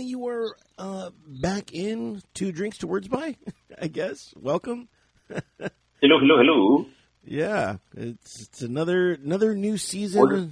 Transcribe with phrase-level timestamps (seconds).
[0.00, 3.36] man, you are uh, back in two drinks to words by.
[3.80, 4.32] I guess.
[4.36, 4.88] Welcome.
[5.28, 5.70] hello,
[6.00, 6.86] hello, hello.
[7.22, 10.48] Yeah, it's it's another another new season, Order.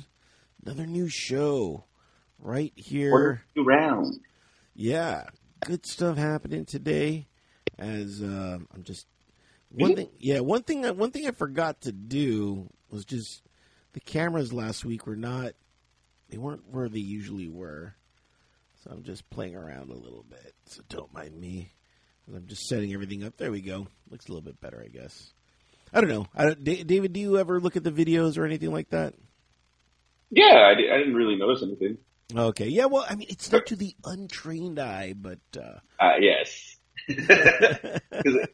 [0.64, 1.84] another new show,
[2.38, 3.42] right here.
[3.56, 4.20] Around.
[4.74, 5.24] Yeah,
[5.64, 7.26] good stuff happening today.
[7.78, 9.06] As uh, I'm just
[9.70, 13.42] one thing, yeah, one thing, one thing I forgot to do was just
[13.92, 15.52] the cameras last week were not,
[16.28, 17.94] they weren't where they usually were.
[18.84, 20.54] So I'm just playing around a little bit.
[20.66, 21.72] So don't mind me.
[22.34, 23.36] I'm just setting everything up.
[23.36, 23.88] There we go.
[24.10, 25.32] Looks a little bit better, I guess.
[25.92, 26.26] I don't know.
[26.34, 29.14] I don't, David, do you ever look at the videos or anything like that?
[30.30, 31.98] Yeah, I, I didn't really notice anything.
[32.34, 32.68] Okay.
[32.68, 32.86] Yeah.
[32.86, 35.78] Well, I mean, it's not to the untrained eye, but uh...
[35.98, 38.00] Uh, yes, because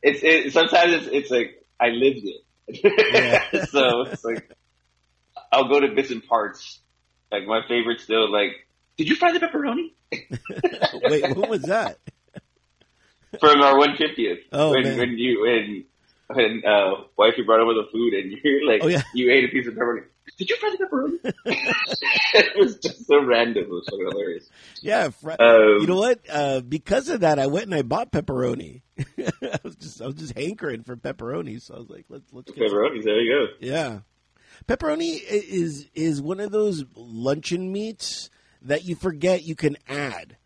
[0.02, 4.48] it's it, sometimes it's, it's like I lived it, so it's like
[5.50, 6.80] I'll go to bits and parts.
[7.32, 8.52] Like my favorite still, like,
[8.96, 9.92] did you fry the pepperoni?
[11.10, 11.98] Wait, what was that?
[13.40, 14.38] From our 150th.
[14.52, 14.98] Oh when, man.
[14.98, 15.84] when you when
[16.28, 19.02] when uh, wifey brought over the food and you're like, oh, yeah.
[19.14, 20.04] you ate a piece of pepperoni.
[20.38, 21.34] Did you fry the pepperoni?
[22.34, 23.64] it was just so random.
[23.64, 24.48] It was so hilarious.
[24.80, 26.20] Yeah, fr- um, you know what?
[26.30, 28.82] Uh, because of that, I went and I bought pepperoni.
[29.18, 32.50] I was just I was just hankering for pepperoni, so I was like, let's let's
[32.50, 32.96] get pepperoni.
[32.96, 33.04] Some.
[33.04, 33.66] There you go.
[33.66, 33.98] Yeah,
[34.66, 38.30] pepperoni is is one of those luncheon meats
[38.64, 40.36] that you forget you can add.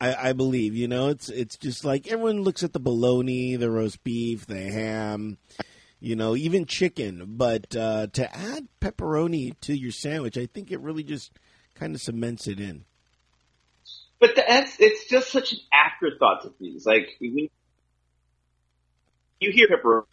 [0.00, 3.70] I, I believe you know it's it's just like everyone looks at the bologna, the
[3.70, 5.38] roast beef, the ham
[6.02, 7.24] you know, even chicken.
[7.28, 11.30] But uh, to add pepperoni to your sandwich, I think it really just
[11.76, 12.84] kind of cements it in.
[14.18, 16.84] But that's it's just such an afterthought to things.
[16.84, 17.48] Like when
[19.40, 20.04] you hear pepperoni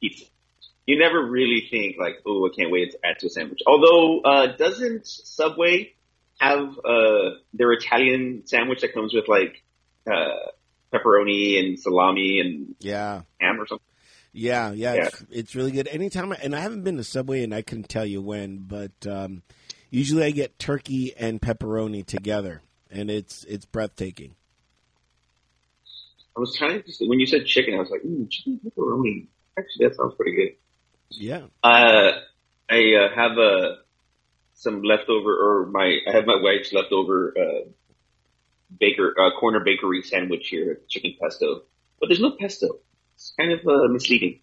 [0.00, 0.24] pizza,
[0.86, 4.20] you never really think like, "Oh, I can't wait to add to a sandwich." Although,
[4.20, 5.94] uh, doesn't Subway
[6.42, 9.62] have uh, their Italian sandwich that comes with like
[10.10, 10.50] uh,
[10.92, 13.86] pepperoni and salami and yeah ham or something?
[14.32, 15.06] Yeah, yeah, yeah.
[15.06, 15.86] It's, it's, really good.
[15.88, 18.92] Anytime, I, and I haven't been to Subway, and I couldn't tell you when, but
[19.06, 19.42] um,
[19.90, 24.34] usually I get turkey and pepperoni together, and it's it's breathtaking.
[26.34, 29.26] I was trying to when you said chicken, I was like, mm, chicken pepperoni.
[29.58, 30.54] Actually, that sounds pretty good.
[31.10, 31.42] Yeah.
[31.62, 32.12] Uh,
[32.70, 33.76] I uh, have a
[34.62, 37.68] some leftover, or my I have my wife's leftover uh,
[38.78, 41.62] baker uh, corner bakery sandwich here, chicken pesto,
[41.98, 42.78] but there's no pesto.
[43.14, 44.40] It's kind of uh, misleading.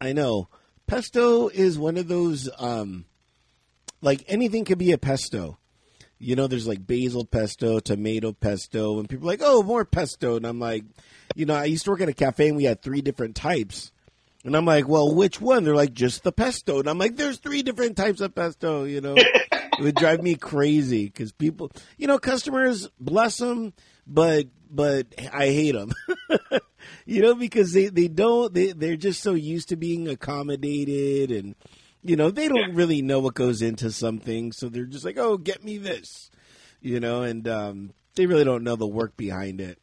[0.00, 0.48] I know.
[0.86, 3.04] Pesto is one of those, um,
[4.00, 5.58] like anything could be a pesto.
[6.18, 10.36] You know, there's like basil pesto, tomato pesto, and people are like, oh, more pesto.
[10.36, 10.84] And I'm like,
[11.34, 13.92] you know, I used to work at a cafe and we had three different types.
[14.44, 15.64] And I'm like, well, which one?
[15.64, 16.80] They're like, just the pesto.
[16.80, 19.16] And I'm like, there's three different types of pesto, you know.
[19.80, 23.72] it would drive me crazy because people, you know, customers, bless them,
[24.06, 25.92] but but I hate them.
[27.06, 31.54] you know, because they, they don't, they, they're just so used to being accommodated and,
[32.02, 32.74] you know, they don't yeah.
[32.74, 34.52] really know what goes into something.
[34.52, 36.30] So they're just like, oh, get me this,
[36.80, 39.78] you know, and um, they really don't know the work behind it.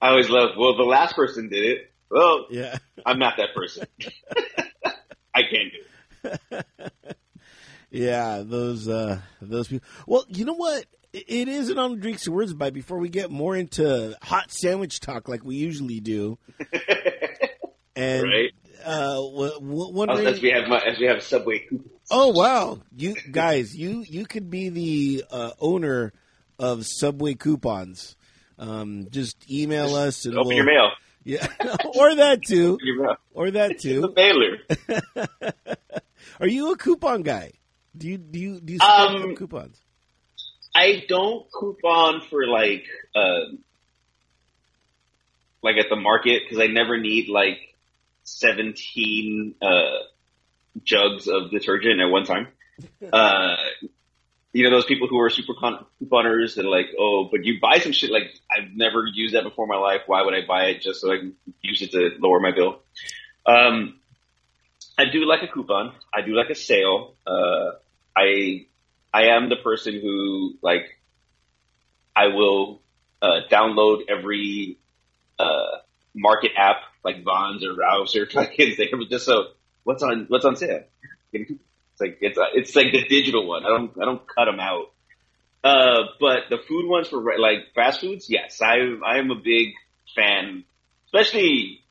[0.00, 1.92] I always love, well, the last person did it.
[2.10, 3.86] Well, yeah, I'm not that person.
[5.34, 7.16] I can't do it.
[7.90, 9.88] yeah, those, uh, those people.
[10.06, 10.86] Well, you know what?
[11.12, 15.28] it isn't on drinks and words by before we get more into hot sandwich talk
[15.28, 16.38] like we usually do.
[17.96, 18.52] and right.
[18.84, 19.20] uh,
[19.60, 21.90] wondering, as we have my, as we have Subway coupons.
[22.10, 26.12] Oh wow, you guys, you you could be the uh, owner
[26.58, 28.16] of Subway coupons.
[28.58, 30.90] Um, just email just us and open we'll, your mail.
[31.22, 31.46] Yeah,
[31.98, 32.78] or that too,
[33.34, 34.00] or that too.
[34.00, 34.56] the mailer.
[36.40, 37.52] Are you a coupon guy?
[37.96, 39.80] Do you do you do you um, coupons?
[40.74, 42.84] I don't coupon for like,
[43.14, 43.56] uh,
[45.62, 47.58] like at the market because I never need like
[48.22, 49.90] 17, uh,
[50.84, 52.48] jugs of detergent at one time.
[53.12, 53.56] Uh,
[54.52, 57.78] you know, those people who are super con- couponers and like, oh, but you buy
[57.78, 60.02] some shit like I've never used that before in my life.
[60.06, 62.80] Why would I buy it just so I can use it to lower my bill?
[63.46, 64.00] Um,
[64.98, 65.92] I do like a coupon.
[66.12, 67.14] I do like a sale.
[67.26, 67.72] Uh,
[68.20, 68.66] I
[69.12, 70.98] I am the person who like
[72.14, 72.80] I will
[73.22, 74.78] uh, download every
[75.38, 75.78] uh,
[76.14, 78.76] market app like Vons or Rouse or fucking
[79.10, 79.48] just so
[79.84, 80.84] what's on what's on sale.
[81.92, 83.66] It's like it's uh, it's like the digital one.
[83.66, 84.90] I don't I don't cut them out.
[85.62, 89.74] Uh, but the food ones for like fast foods, yes, I I am a big
[90.16, 90.64] fan,
[91.06, 91.82] especially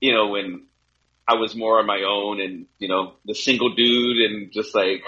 [0.00, 0.66] you know when
[1.26, 5.02] I was more on my own and you know the single dude and just like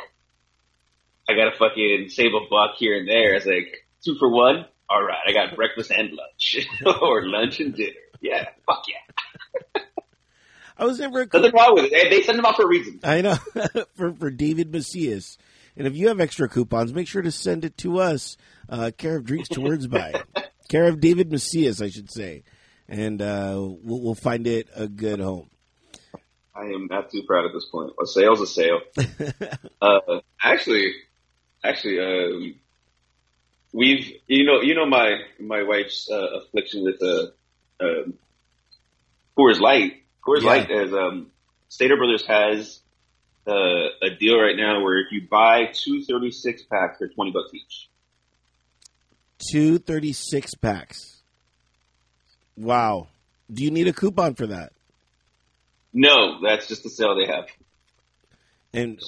[1.29, 3.35] I gotta fucking save a buck here and there.
[3.35, 4.65] It's like two for one.
[4.89, 6.67] All right, I got breakfast and lunch,
[7.03, 7.93] or lunch and dinner.
[8.21, 9.83] Yeah, fuck yeah.
[10.79, 11.91] I was never a Nothing wrong with it.
[11.93, 13.01] They, they send them out for a reason.
[13.03, 13.37] I know
[13.95, 15.37] for for David Macias.
[15.77, 18.37] And if you have extra coupons, make sure to send it to us.
[18.69, 20.13] Uh, care of Drinks to Words by
[20.69, 22.43] care of David Macias, I should say,
[22.89, 25.51] and uh, we'll, we'll find it a good home.
[26.55, 27.93] I am not too proud at this point.
[28.03, 28.81] A sale's a sale.
[29.81, 30.93] uh, actually,
[31.69, 32.55] actually, um,
[33.73, 38.15] we've you know you know my my wife's uh, affliction with uh, um,
[39.37, 40.03] Coors Light.
[40.27, 40.49] Coors Yeah.
[40.49, 41.31] Light as um,
[41.69, 42.81] Stater Brothers has
[43.47, 43.53] uh,
[44.03, 47.89] a deal right now where if you buy two 36 packs, they're 20 bucks each.
[49.53, 51.23] Two thirty six packs.
[52.57, 53.09] Wow.
[53.53, 54.73] Do you need a coupon for that?
[55.93, 57.47] No, that's just the sale they have.
[58.75, 59.01] And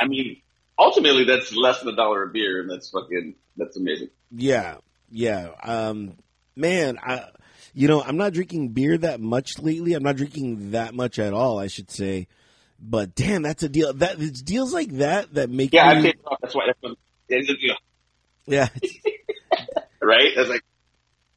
[0.00, 0.40] I mean,
[0.78, 4.08] ultimately, that's less than a dollar a beer, and that's fucking that's amazing.
[4.30, 4.76] yeah,
[5.10, 5.50] yeah.
[5.62, 6.16] Um,
[6.56, 7.26] man, I,
[7.72, 9.94] you know, I'm not drinking beer that much lately.
[9.94, 12.28] I'm not drinking that much at all, I should say.
[12.80, 13.92] But damn, that's a deal.
[13.94, 16.38] That it's deals like that that make Yeah, I paid off.
[16.42, 16.64] That's why.
[16.66, 16.98] That's what,
[17.28, 17.74] it's a deal,
[18.46, 18.68] yeah.
[20.02, 20.28] right?
[20.36, 20.62] That's like,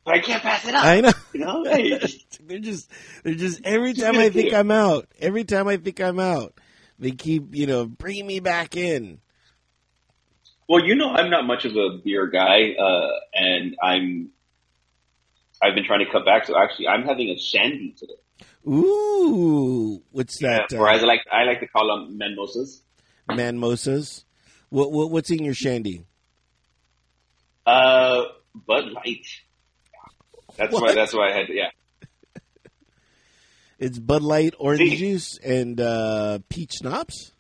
[0.06, 0.84] I can't pass it up.
[0.84, 1.12] I know.
[1.34, 2.00] you know, Hey,
[2.46, 2.90] They're just,
[3.24, 4.54] they're just every time I think.
[4.54, 6.54] I'm out, every time I think I'm out,
[7.00, 9.20] they keep, you know, bringing me back in.
[10.68, 14.30] Well, you know, I'm not much of a beer guy, uh, and I'm.
[15.62, 18.14] I've been trying to cut back, so actually, I'm having a shandy today.
[18.68, 20.72] Ooh, what's that?
[20.74, 22.84] or as Uh, I like, I like to call them mimosas.
[23.30, 24.24] manmosas.
[24.70, 26.06] What, what, what's in your shandy?
[27.66, 29.26] Uh, Bud Light.
[30.58, 30.94] That's why.
[30.94, 31.48] That's why I had.
[31.48, 31.70] To, yeah.
[33.80, 34.96] It's Bud Light orange See?
[34.98, 37.32] juice and uh, peach schnapps.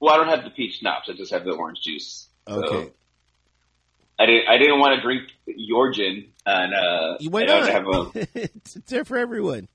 [0.00, 1.08] Well, I don't have the peach schnapps.
[1.08, 2.25] I just have the orange juice.
[2.48, 2.92] So Okay,
[4.18, 4.48] I didn't.
[4.48, 8.76] I didn't want to drink your gin, and uh, why I don't have a it's,
[8.76, 9.68] it's there for everyone.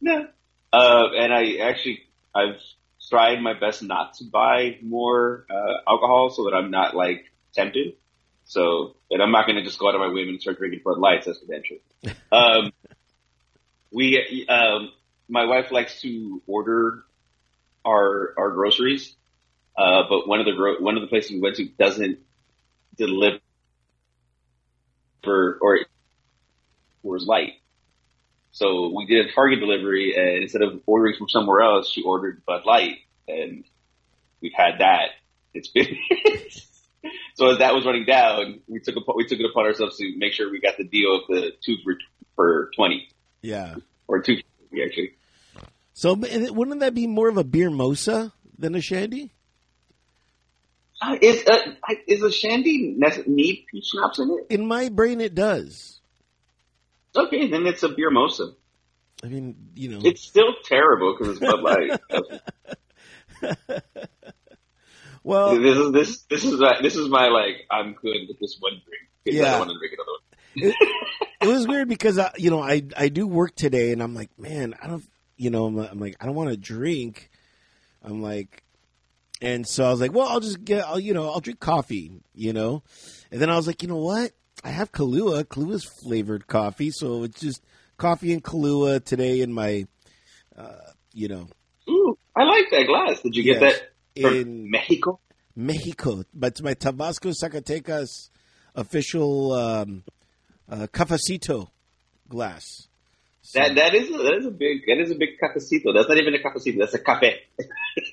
[0.00, 0.28] no.
[0.72, 2.00] Uh, and I actually
[2.34, 2.60] I've
[3.08, 7.24] tried my best not to buy more uh, alcohol so that I'm not like
[7.54, 7.94] tempted.
[8.46, 10.80] So, and I'm not going to just go out of my way and start drinking
[10.84, 11.26] Bud Lights.
[11.26, 11.78] That's potential.
[12.30, 12.72] Um,
[13.90, 14.90] we, um,
[15.28, 17.04] my wife likes to order
[17.86, 19.14] our our groceries,
[19.76, 22.18] uh, but one of the one of the places we went to doesn't
[22.96, 23.38] deliver
[25.22, 25.80] for or
[27.04, 27.52] Coors Light.
[28.52, 32.44] So we did a Target delivery, and instead of ordering from somewhere else, she ordered
[32.46, 33.64] Bud Light, and
[34.40, 35.08] we've had that.
[35.54, 35.96] It's been
[37.34, 40.16] so as that was running down, we took a, we took it upon ourselves to
[40.16, 41.96] make sure we got the deal of the two for
[42.36, 43.08] for twenty
[43.42, 43.76] Yeah.
[44.06, 44.36] or two
[44.84, 45.14] actually.
[45.92, 49.30] So wouldn't that be more of a beer mosa than a shandy?
[51.20, 51.58] Is uh,
[52.06, 52.96] is a shandy
[53.26, 54.54] need peach schnapps in it?
[54.54, 56.00] In my brain, it does.
[57.16, 58.54] Okay, then it's a beer mosa.
[59.22, 61.92] I mean, you know, It's still terrible because it's Bud Light.
[65.24, 68.56] well, this is this this is my, this is my like I'm good with this
[68.60, 69.02] one drink.
[69.24, 69.50] 'cause I Yeah.
[69.50, 70.20] don't want to drink another one.
[71.40, 74.30] it was weird because I, you know I I do work today and I'm like
[74.38, 75.04] man I don't
[75.36, 77.30] you know I'm, I'm like I don't want to drink
[78.02, 78.63] I'm like
[79.44, 82.10] and so I was like well I'll just get I'll you know I'll drink coffee
[82.34, 82.82] you know
[83.30, 84.32] and then I was like you know what
[84.62, 87.62] I have Kahlua Kahlua's flavored coffee so it's just
[87.96, 89.86] coffee and Kahlua today in my
[90.56, 91.48] uh, you know
[91.88, 93.20] Ooh, I like that glass.
[93.20, 93.78] Did you get Yes.
[94.14, 95.20] that from in Mexico?
[95.54, 98.30] Mexico but it's my Tabasco Zacatecas
[98.74, 100.02] official um,
[100.68, 101.68] uh, cafecito
[102.28, 102.88] glass.
[103.42, 105.92] So- That that is a, that is a big that is a big cafecito.
[105.94, 106.78] That's not even a cafecito.
[106.78, 107.42] That's a cafe.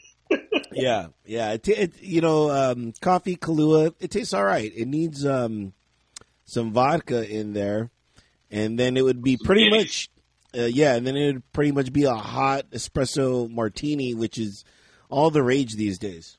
[0.81, 1.51] Yeah, yeah.
[1.51, 3.93] It, it you know, um, coffee Kahlua.
[4.00, 4.71] It tastes all right.
[4.75, 5.73] It needs um,
[6.45, 7.89] some vodka in there,
[8.50, 10.09] and then it would be pretty much,
[10.57, 10.95] uh, yeah.
[10.95, 14.65] And then it would pretty much be a hot espresso martini, which is
[15.09, 16.38] all the rage these days.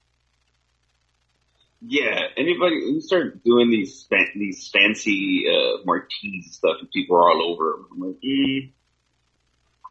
[1.85, 7.29] Yeah, anybody you start doing these these fancy uh, martinis and stuff, and people are
[7.29, 7.85] all over.
[7.91, 8.71] I'm like, mm,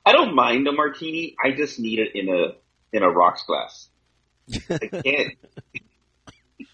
[0.05, 1.35] I don't mind a martini.
[1.43, 2.55] I just need it in a
[2.95, 3.89] in a rocks glass.
[4.69, 5.37] I can't.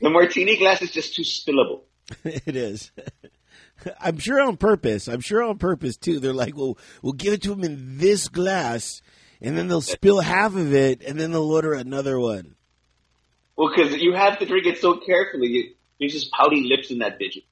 [0.00, 1.82] the martini glass is just too spillable.
[2.24, 2.90] it is.
[4.00, 5.08] I'm sure on purpose.
[5.08, 6.20] I'm sure on purpose too.
[6.20, 9.02] They're like, well, we'll give it to them in this glass,
[9.40, 12.54] and then they'll spill half of it, and then they'll order another one.
[13.56, 15.48] Well, because you have to drink it so carefully.
[15.48, 17.42] You, you're just pouting lips in that bitch.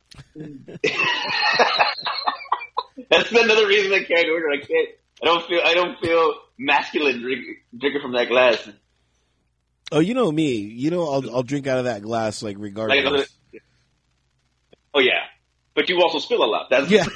[3.11, 4.51] That's another reason I can't order.
[4.51, 4.89] I can't.
[5.23, 5.61] I don't feel.
[5.65, 7.45] I don't feel masculine drink,
[7.77, 8.69] drinking from that glass.
[9.93, 10.55] Oh, you know me.
[10.57, 12.97] You know I'll I'll drink out of that glass like regardless.
[12.97, 13.27] Like another-
[15.75, 16.69] but you also spill a lot.
[16.69, 17.07] That's Yeah.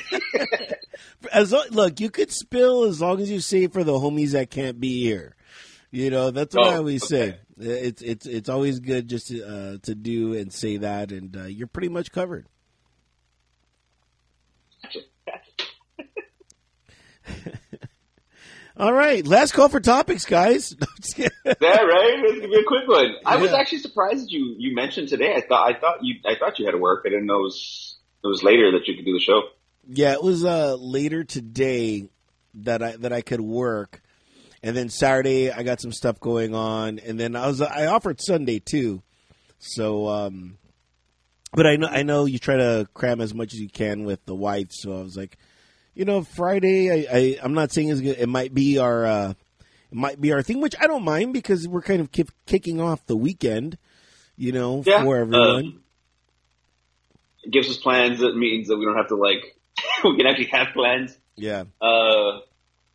[1.32, 4.50] as lo- look, you could spill as long as you save for the homies that
[4.50, 5.36] can't be here.
[5.90, 7.38] You know, that's what Oh, I always say.
[7.58, 11.44] It's it's it's always good just to uh, to do and say that, and uh,
[11.44, 12.46] you're pretty much covered.
[18.78, 20.76] All right, last call for topics, guys.
[20.80, 21.30] No, just kidding.
[21.44, 22.14] Yeah, right.
[22.24, 23.14] It's gonna be a quick one.
[23.24, 25.34] I was actually surprised you you mentioned today.
[25.34, 27.04] I thought I thought you I thought you had to work.
[27.06, 29.42] I didn't know it was it was later that you could do the show.
[29.88, 32.08] yeah, it was uh, later today
[32.54, 34.02] that I that I could work,
[34.62, 38.20] and then Saturday I got some stuff going on, and then I was I offered
[38.20, 39.02] Sunday too.
[39.58, 40.58] So, um,
[41.52, 44.24] but I know I know you try to cram as much as you can with
[44.26, 44.68] the wife.
[44.72, 45.38] So I was like,
[45.96, 46.90] you know, Friday.
[46.92, 48.18] I, I I'm not saying it's good.
[48.18, 49.30] It might be our uh,
[49.90, 52.80] it might be our thing, which I don't mind because we're kind of ki- kicking
[52.80, 53.78] off the weekend.
[54.36, 55.64] You know, Yeah, for everyone.
[55.64, 55.82] um,
[57.42, 58.20] It gives us plans.
[58.22, 59.56] It means that we don't have to like
[60.04, 61.16] we can actually have plans.
[61.36, 61.64] yeah.
[61.80, 62.40] Uh,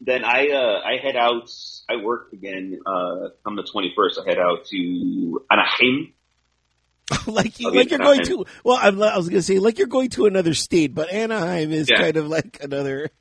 [0.03, 1.49] then I uh, I head out.
[1.89, 4.19] I work again uh, on the twenty first.
[4.19, 6.13] I head out to Anaheim.
[7.27, 8.45] like you, like you're going to.
[8.63, 11.71] Well, I'm, I was going to say like you're going to another state, but Anaheim
[11.71, 11.97] is Yeah.
[11.97, 13.09] kind of like another.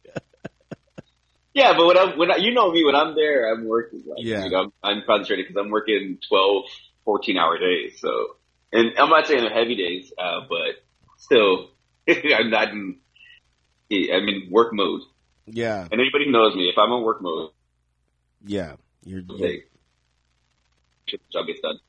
[1.53, 4.05] Yeah, but when I'm when I, you know me when I'm there, I'm working.
[4.07, 4.45] Like, Yeah.
[4.45, 6.65] you know, I'm, I'm concentrating because I'm working 12,
[7.05, 7.99] 14 hour days.
[8.01, 8.09] So,
[8.73, 10.77] and I'm not saying they're heavy days, uh, but
[11.19, 11.71] still,
[12.09, 12.99] I'm not in.
[13.91, 15.01] I'm in work mode.
[15.47, 17.51] Yeah, And anybody who knows me, if I'm in work mode,
[18.47, 18.77] yeah.
[19.03, 19.51] You're, you're
[21.33, 21.81] job gets done.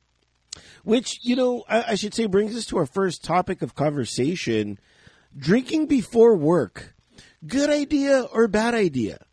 [0.84, 4.80] Which you know I, I should say brings us to our first topic of conversation:
[5.38, 6.96] drinking before work.
[7.46, 9.26] Good idea or bad idea?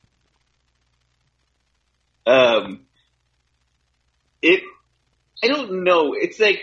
[2.26, 2.86] Um,
[4.42, 4.62] it,
[5.42, 6.14] I don't know.
[6.14, 6.60] It's like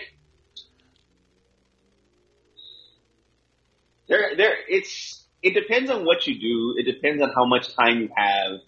[4.08, 4.54] there, there.
[4.68, 6.74] It's it depends on what you do.
[6.78, 8.60] It depends on how much time you have.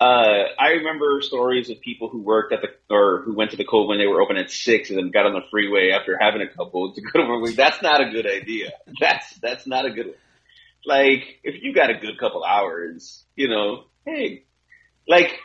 [0.00, 3.64] Uh, I remember stories of people who worked at the or who went to the
[3.64, 6.40] Cove when they were open at six and then got on the freeway after having
[6.40, 7.54] a couple to go to work.
[7.54, 8.72] That's not a good idea.
[8.98, 10.06] That's that's not a good.
[10.06, 10.14] one.
[10.86, 14.44] Like if you got a good couple hours, you know, hey,
[15.06, 15.38] like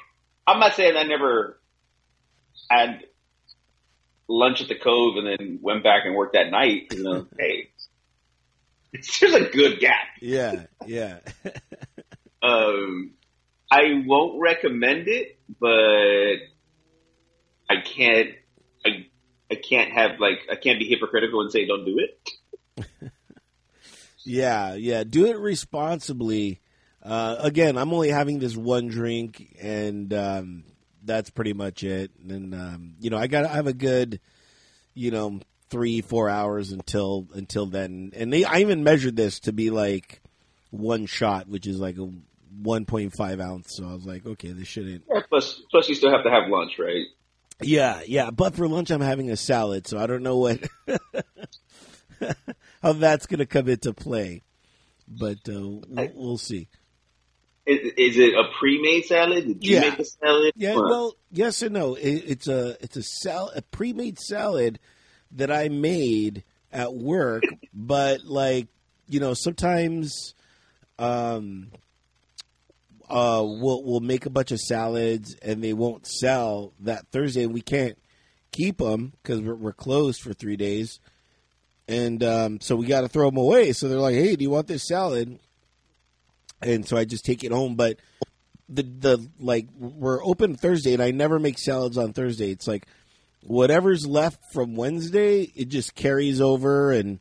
[0.48, 1.60] I'm not saying I never
[2.70, 3.02] had
[4.30, 6.94] lunch at the Cove and then went back and worked that night.
[6.94, 7.72] You know, hey,
[8.94, 10.08] It's there's a good gap.
[10.22, 11.20] Yeah, yeah,
[12.42, 13.12] Um,
[13.72, 16.36] I won't recommend it, but
[17.70, 18.30] I can't.
[18.86, 19.08] I
[19.52, 22.92] I can't have like I can't be hypocritical and say don't do it.
[24.24, 25.04] yeah, yeah.
[25.04, 26.62] Do it responsibly.
[27.02, 30.64] Uh, again, I'm only having this one drink, and um,
[31.04, 32.12] that's pretty much it.
[32.28, 34.20] And um, you know, I got I have a good,
[34.94, 38.12] you know, three four hours until until then.
[38.16, 40.22] And they I even measured this to be like
[40.72, 42.10] one shot, which is like a
[42.64, 43.76] 1.5 ounce.
[43.76, 45.04] So I was like, okay, this shouldn't.
[45.14, 47.06] Yeah, plus plus you still have to have lunch, right?
[47.62, 48.32] Yeah, yeah.
[48.32, 50.60] But for lunch, I'm having a salad, so I don't know what
[52.82, 54.42] how that's going to come into play.
[55.08, 55.54] But uh,
[55.88, 56.68] we'll, we'll see.
[57.66, 59.46] Is, is it a pre-made salad?
[59.46, 59.82] Did you Yeah.
[59.82, 60.54] make the salad?
[60.56, 61.96] Yeah, Or- well, yes and no.
[61.96, 64.80] It, it's a it's a sal a pre-made salad
[65.32, 67.44] that I made at work,
[67.74, 68.68] but like
[69.08, 70.34] you know, sometimes
[71.00, 71.72] um
[73.10, 77.54] uh we'll we'll make a bunch of salads and they won't sell that Thursday and
[77.54, 77.98] we can't
[78.56, 81.00] keep them because we're, we're closed for three days.
[81.88, 83.74] And um, so we got to throw them away.
[83.74, 85.40] So they're like, "Hey, do you want this salad?"
[86.62, 87.76] And so I just take it home.
[87.76, 87.98] But
[88.68, 92.50] the the like we're open Thursday, and I never make salads on Thursday.
[92.50, 92.88] It's like
[93.44, 97.20] whatever's left from Wednesday, it just carries over, and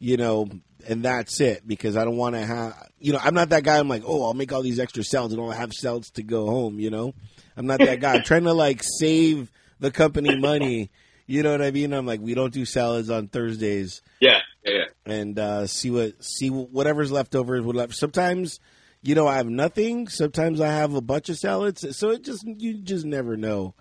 [0.00, 0.48] you know,
[0.88, 1.66] and that's it.
[1.66, 3.78] Because I don't want to have, you know, I'm not that guy.
[3.78, 6.46] I'm like, oh, I'll make all these extra salads, and I'll have salads to go
[6.46, 6.78] home.
[6.80, 7.14] You know,
[7.56, 8.14] I'm not that guy.
[8.14, 10.90] I'm trying to like save the company money.
[11.26, 11.92] You know what I mean?
[11.92, 14.72] I'm like, we don't do salads on Thursdays yeah, yeah,
[15.06, 15.12] yeah.
[15.12, 17.92] and uh, see what see whatever's left over is whatever.
[17.92, 18.58] Sometimes,
[19.00, 20.08] you know, I have nothing.
[20.08, 21.86] Sometimes I have a bunch of salads.
[21.96, 23.74] So it just you just never know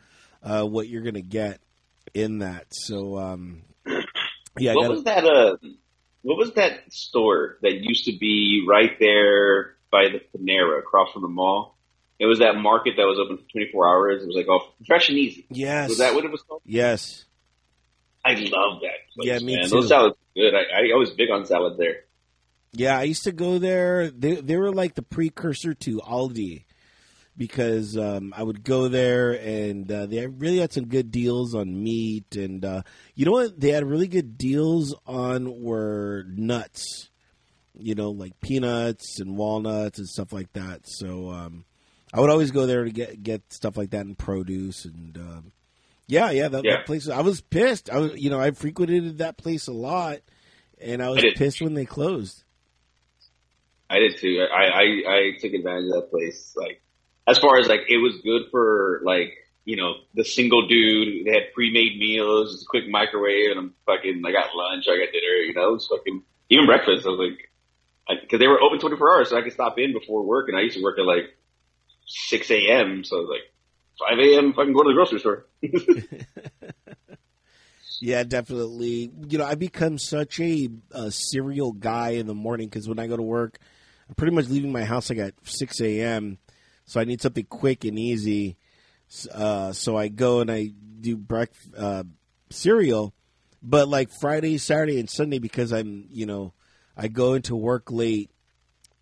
[0.43, 1.59] uh, what you're gonna get
[2.13, 2.67] in that.
[2.69, 3.63] So um,
[4.57, 5.25] yeah, I what gotta, was that?
[5.25, 5.57] Uh,
[6.21, 11.21] what was that store that used to be right there by the Panera across from
[11.23, 11.75] the mall?
[12.19, 14.23] It was that market that was open for 24 hours.
[14.23, 15.45] It was like oh, fresh and easy.
[15.49, 16.61] yes, Was that what it was called?
[16.65, 17.23] yes,
[18.25, 19.27] I love that place.
[19.27, 19.63] Yeah, me man.
[19.65, 19.69] too.
[19.69, 20.53] Those salads are good.
[20.53, 22.03] I, I was big on salad there.
[22.73, 22.99] yeah.
[22.99, 24.11] I used to go there.
[24.11, 26.65] They they were like the precursor to Aldi.
[27.39, 31.81] Because um, I would go there and uh, they really had some good deals on
[31.81, 32.81] meat and uh,
[33.15, 37.09] you know what they had really good deals on were nuts
[37.81, 40.81] you know, like peanuts and walnuts and stuff like that.
[40.83, 41.65] So um,
[42.13, 45.51] I would always go there to get get stuff like that and produce and um,
[46.07, 46.77] yeah, yeah, that, Yeah.
[46.77, 47.07] that place.
[47.07, 47.89] I was pissed.
[47.89, 50.19] I was, you know, I frequented that place a lot,
[50.81, 52.43] and I was I pissed when they closed.
[53.91, 54.45] I did too.
[54.51, 56.53] I, I, I took advantage of that place.
[56.55, 56.81] Like,
[57.29, 59.33] as far as like, it was good for like,
[59.65, 61.25] you know, the single dude.
[61.25, 64.23] They had pre-made meals, a quick microwave, and I'm fucking.
[64.25, 65.35] I got lunch, I got dinner.
[65.45, 67.05] You know, it was fucking even breakfast.
[67.05, 70.23] I was like, because they were open 24 hours, so I could stop in before
[70.23, 70.49] work.
[70.49, 71.37] And I used to work at like
[72.07, 73.03] 6 a.m.
[73.03, 74.53] So I was like, 5 a.m.
[74.53, 75.45] Fucking go to the grocery store.
[78.01, 79.11] Yeah, definitely.
[79.27, 83.07] You know, I become such a, a cereal guy in the morning because when I
[83.07, 83.59] go to work,
[84.07, 86.37] I'm pretty much leaving my house like at 6 a.m.
[86.89, 88.57] So I need something quick and easy.
[89.31, 92.03] Uh, so I go and I do breakfast uh,
[92.49, 93.13] cereal,
[93.61, 96.53] but like Friday, Saturday, and Sunday because I'm you know
[96.97, 98.31] I go into work late.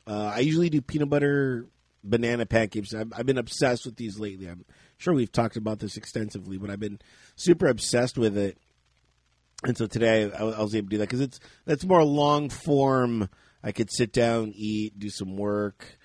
[0.05, 1.67] Uh, I usually do peanut butter
[2.03, 2.93] banana pancakes.
[2.93, 4.47] I've, I've been obsessed with these lately.
[4.49, 4.65] I'm
[4.97, 6.99] sure we've talked about this extensively, but I've been
[7.37, 8.57] super obsessed with it.
[9.63, 12.49] And so today I, I was able to do that because it's that's more long
[12.49, 13.29] form.
[13.63, 15.97] I could sit down, eat, do some work,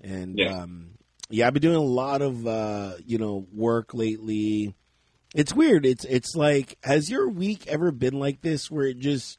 [0.00, 0.62] and Yeah.
[0.62, 0.97] um,
[1.30, 4.74] yeah, I've been doing a lot of uh, you know work lately.
[5.34, 5.84] It's weird.
[5.84, 9.38] It's it's like has your week ever been like this where it just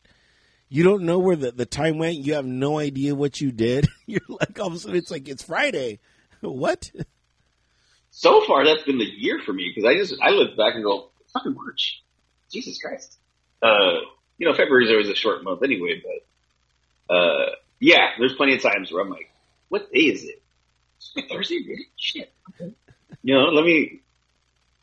[0.68, 2.18] you don't know where the, the time went.
[2.18, 3.88] You have no idea what you did.
[4.06, 6.00] You're like all of a sudden it's like it's Friday.
[6.42, 6.92] what?
[8.12, 10.84] so far, that's been the year for me because I just I look back and
[10.84, 12.04] go, fucking March,
[12.52, 13.18] Jesus Christ.
[13.62, 14.00] Uh,
[14.38, 18.92] you know, February's always a short month anyway, but uh, yeah, there's plenty of times
[18.92, 19.32] where I'm like,
[19.70, 20.39] what day is it?
[21.00, 21.88] It's like Thursday, really?
[21.96, 22.34] Shit.
[22.50, 22.74] Okay.
[23.24, 24.02] You know, let me.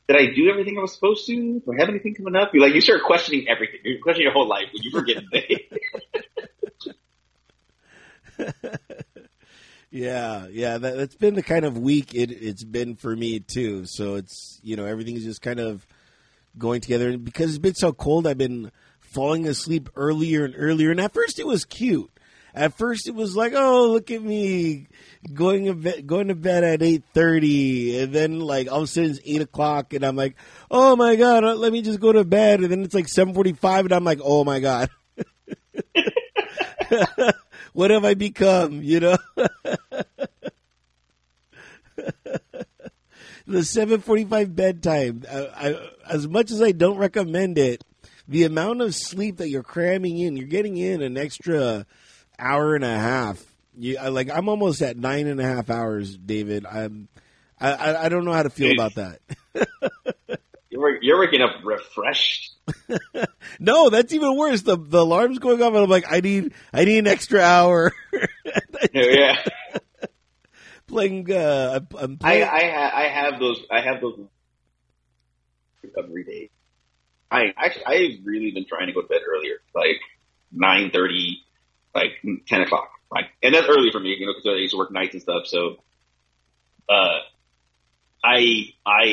[0.08, 1.34] Did I do everything I was supposed to?
[1.34, 2.54] Do I have anything coming up?
[2.54, 3.80] You like you start questioning everything.
[3.84, 5.68] You question your whole life when you forget the day.
[9.96, 13.86] Yeah, yeah, that, that's been the kind of week it, it's been for me too.
[13.86, 15.86] So it's you know everything's just kind of
[16.58, 20.90] going together, and because it's been so cold, I've been falling asleep earlier and earlier.
[20.90, 22.10] And at first, it was cute.
[22.56, 24.86] At first, it was like, oh, look at me
[25.34, 28.86] going to bed, going to bed at eight thirty, and then like all of a
[28.86, 30.36] sudden it's eight o'clock, and I'm like,
[30.70, 33.34] oh my god, uh, let me just go to bed, and then it's like seven
[33.34, 34.88] forty five, and I'm like, oh my god.
[37.74, 38.82] what have I become?
[38.82, 39.16] You know,
[43.46, 45.24] the seven forty-five bedtime.
[45.30, 47.84] I, I, as much as I don't recommend it,
[48.26, 51.84] the amount of sleep that you're cramming in, you're getting in an extra
[52.38, 53.42] hour and a half.
[53.78, 56.64] You, I, like I'm almost at nine and a half hours, David.
[56.66, 57.08] I'm.
[57.60, 59.20] I, I, I don't know how to feel about that.
[60.70, 62.52] you're, you're waking up refreshed.
[63.58, 64.62] No, that's even worse.
[64.62, 67.92] The the alarm's going off, and I'm like, I need I need an extra hour.
[68.92, 69.36] yeah.
[70.86, 71.30] playing.
[71.32, 72.42] Uh, I'm- I'm I playing.
[72.42, 74.18] I, ha- I have those I have those
[75.82, 76.50] recovery days.
[77.30, 80.00] I actually I've really been trying to go to bed earlier, like
[80.52, 81.38] nine thirty,
[81.96, 82.90] like ten o'clock.
[83.10, 85.22] Like, and that's early for me, you know, because I used to work nights and
[85.22, 85.46] stuff.
[85.46, 85.76] So,
[86.88, 87.18] uh,
[88.22, 89.04] I I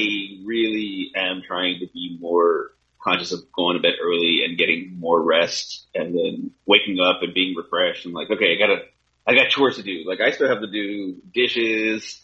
[0.43, 5.21] really am trying to be more conscious of going to bed early and getting more
[5.21, 8.05] rest, and then waking up and being refreshed.
[8.05, 8.81] I'm like, okay, I gotta
[9.27, 10.03] I got chores to do.
[10.05, 12.21] Like I still have to do dishes.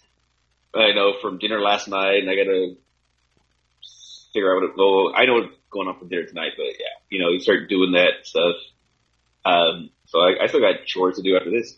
[0.74, 2.76] I know from dinner last night, and I gotta
[4.34, 5.14] figure out what it go.
[5.14, 7.94] I know what's going on for dinner tonight, but yeah, you know, you start doing
[7.94, 8.56] that stuff.
[9.46, 11.78] Um, so I, I still got chores to do after this.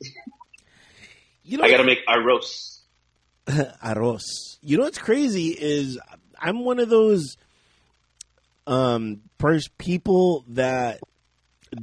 [1.43, 2.79] you know, I gotta make arroz.
[3.47, 4.57] arroz.
[4.61, 5.99] You know what's crazy is
[6.39, 7.35] I'm one of those
[8.65, 11.01] um pers- people that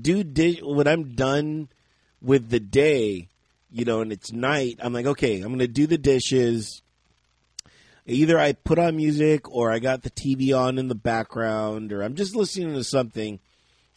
[0.01, 1.69] do di- when I'm done
[2.23, 3.29] with the day,
[3.71, 4.79] you know, and it's night.
[4.81, 6.81] I'm like, okay, I'm gonna do the dishes.
[8.07, 12.03] Either I put on music or I got the TV on in the background or
[12.03, 13.39] I'm just listening to something,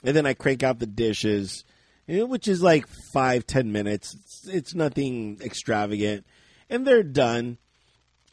[0.04, 1.64] and then I crank out the dishes,
[2.08, 4.16] Eh, which is like five ten minutes.
[4.16, 6.26] It's, it's nothing extravagant,
[6.70, 7.58] and they're done.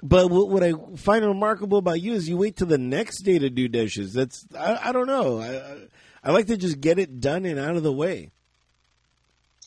[0.03, 3.39] But what, what I find remarkable about you is you wait till the next day
[3.39, 4.13] to do dishes.
[4.13, 5.41] That's I, I don't know.
[5.41, 5.79] I, I
[6.25, 8.31] I like to just get it done and out of the way.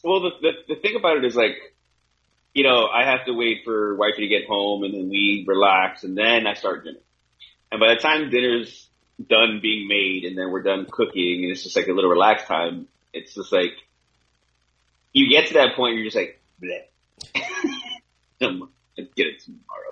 [0.04, 1.56] Well, the, the the thing about it is like,
[2.54, 6.04] you know, I have to wait for wifey to get home, and then we relax,
[6.04, 7.00] and then I start dinner.
[7.72, 8.90] And by the time dinner's
[9.26, 12.48] done being made, and then we're done cooking, and it's just like a little relaxed
[12.48, 12.88] time.
[13.14, 13.74] It's just like
[15.14, 16.40] you get to that point, you're just like,
[18.42, 18.70] I'll
[19.16, 19.92] get it tomorrow.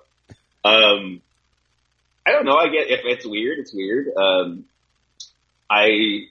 [0.64, 1.22] Um,
[2.26, 2.58] I don't know.
[2.58, 4.08] I get if it's weird, it's weird.
[4.16, 4.66] Um,
[5.70, 6.28] I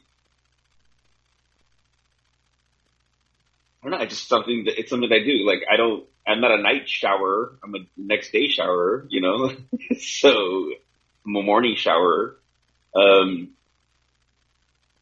[3.83, 3.99] I don't know.
[3.99, 5.47] I just something that it's something that I do.
[5.47, 6.05] Like I don't.
[6.27, 7.55] I'm not a night shower.
[7.63, 9.07] I'm a next day shower.
[9.09, 9.53] You know,
[9.99, 10.71] so
[11.27, 12.37] I'm a morning shower.
[12.95, 13.51] Um,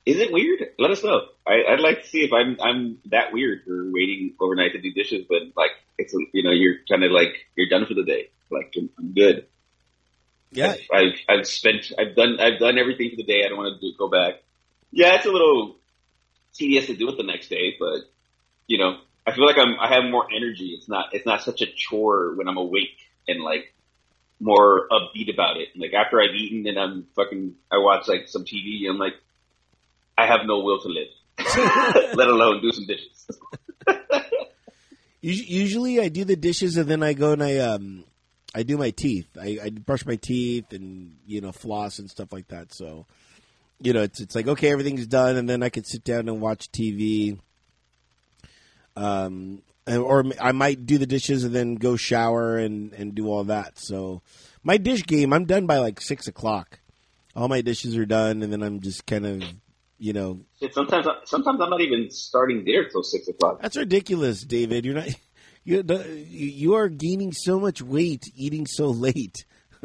[0.07, 0.61] is it weird?
[0.79, 1.23] Let us know.
[1.47, 4.93] I, I'd like to see if I'm I'm that weird for waiting overnight to do
[4.93, 8.31] dishes, but like it's you know you're kind of like you're done for the day.
[8.51, 9.47] Like I'm, I'm good.
[10.53, 13.45] Yeah, I've I've spent I've done I've done everything for the day.
[13.45, 14.35] I don't want to do, go back.
[14.93, 15.77] Yeah, it's a little
[16.55, 18.03] tedious to do it the next day, but
[18.69, 20.77] you know I feel like I'm I have more energy.
[20.79, 23.75] It's not it's not such a chore when I'm awake and like
[24.39, 25.69] more upbeat about it.
[25.77, 28.87] Like after I've eaten and I'm fucking I watch like some TV.
[28.87, 29.15] And I'm like
[30.19, 31.09] I have no will to live,
[32.17, 33.29] let alone do some dishes.
[35.21, 38.05] Usually, I do the dishes and then I go and I um,
[38.55, 39.29] I do my teeth.
[39.41, 42.73] I, I brush my teeth and you know floss and stuff like that.
[42.73, 43.07] So,
[43.81, 46.41] you know, it's it's like okay, everything's done, and then I can sit down and
[46.41, 47.39] watch TV.
[48.97, 53.45] Um, or I might do the dishes and then go shower and and do all
[53.45, 53.79] that.
[53.79, 54.23] So,
[54.63, 56.81] my dish game, I'm done by like six o'clock.
[57.35, 59.43] All my dishes are done, and then I'm just kind of,
[59.99, 63.61] you know, Shit, sometimes sometimes I'm not even starting there till six o'clock.
[63.63, 64.85] That's ridiculous, David.
[64.85, 65.09] You're not.
[65.69, 65.83] You
[66.29, 69.45] you are gaining so much weight eating so late.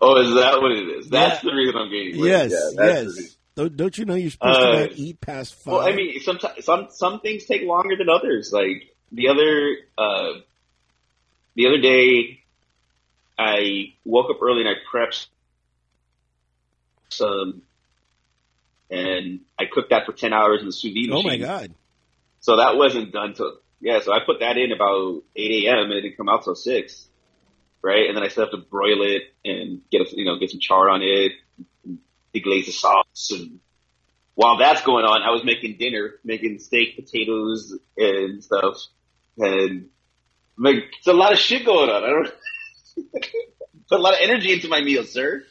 [0.00, 1.08] Oh, is that what it is?
[1.10, 1.50] That's Yeah.
[1.50, 2.28] the reason I'm gaining weight.
[2.30, 3.36] yes, Yeah, that's yes.
[3.54, 5.74] Don't, don't you know you're supposed Uh, to not eat past five?
[5.74, 8.50] Well, I mean, sometimes some some things take longer than others.
[8.52, 10.40] Like the other uh,
[11.56, 12.40] the other day,
[13.38, 15.26] I woke up early and I prepped
[17.10, 17.62] some,
[18.92, 21.40] and I cooked that for ten hours in the sous vide oh machine.
[21.40, 21.74] my god!
[22.40, 24.00] So that wasn't done till yeah.
[24.00, 25.84] So I put that in about eight a.m.
[25.84, 27.08] and it didn't come out till six,
[27.82, 28.06] right?
[28.06, 30.60] And then I still have to broil it and get a, you know get some
[30.60, 31.32] char on it,
[32.34, 33.60] deglaze the sauce, and
[34.34, 38.76] while that's going on, I was making dinner, making steak, potatoes, and stuff,
[39.38, 39.88] and
[40.58, 42.04] like it's a lot of shit going on.
[42.04, 42.32] I don't
[43.88, 45.44] put a lot of energy into my meals, sir.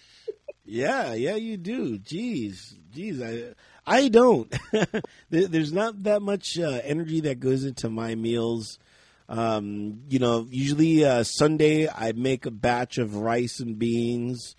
[0.63, 1.97] Yeah, yeah, you do.
[1.99, 3.53] Jeez, jeez, I
[3.85, 4.53] I don't.
[5.29, 8.79] There's not that much uh, energy that goes into my meals.
[9.27, 14.55] Um, you know, usually uh, Sunday I make a batch of rice and beans,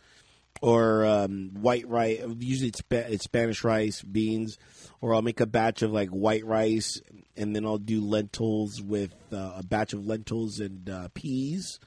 [0.62, 2.20] or um, white rice.
[2.38, 4.58] Usually it's, it's Spanish rice, beans,
[5.00, 7.00] or I'll make a batch of like white rice,
[7.36, 11.78] and then I'll do lentils with uh, a batch of lentils and uh, peas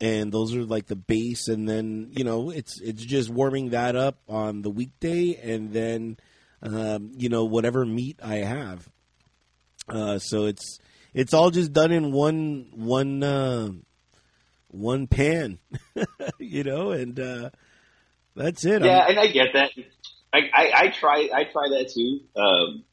[0.00, 3.96] and those are like the base and then you know it's it's just warming that
[3.96, 6.16] up on the weekday and then
[6.62, 8.88] um, you know whatever meat I have
[9.88, 10.78] uh, so it's
[11.14, 13.70] it's all just done in one one uh,
[14.68, 15.58] one pan
[16.38, 17.50] you know and uh,
[18.36, 19.70] that's it Yeah, I'm- and I get that.
[20.32, 22.20] I, I, I try I try that too.
[22.40, 22.84] Um,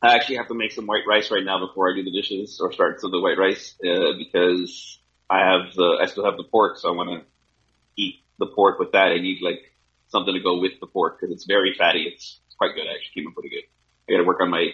[0.00, 2.58] I actually have to make some white rice right now before I do the dishes
[2.62, 4.97] or start to the white rice uh, because
[5.30, 7.26] I have the I still have the pork, so I want to
[7.96, 9.08] eat the pork with that.
[9.08, 9.72] I need like
[10.08, 12.02] something to go with the pork because it's very fatty.
[12.02, 13.22] It's, it's quite good actually.
[13.22, 13.64] Came out pretty good.
[14.08, 14.70] I got to work on my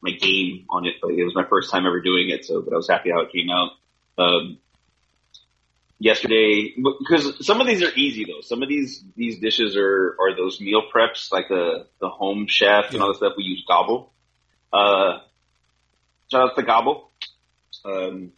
[0.00, 2.72] my game on it, but it was my first time ever doing it, so but
[2.72, 3.70] I was happy how it came out.
[4.16, 4.58] Um,
[5.98, 8.42] yesterday because some of these are easy though.
[8.42, 12.92] Some of these these dishes are are those meal preps like the the home chef
[12.92, 14.12] and all the stuff we use Gobble.
[14.72, 15.20] Uh,
[16.30, 17.10] shout out to Gobble.
[17.84, 18.32] Um,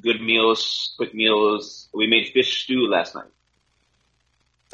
[0.00, 1.88] good meals, quick meals.
[1.94, 3.24] We made fish stew last night.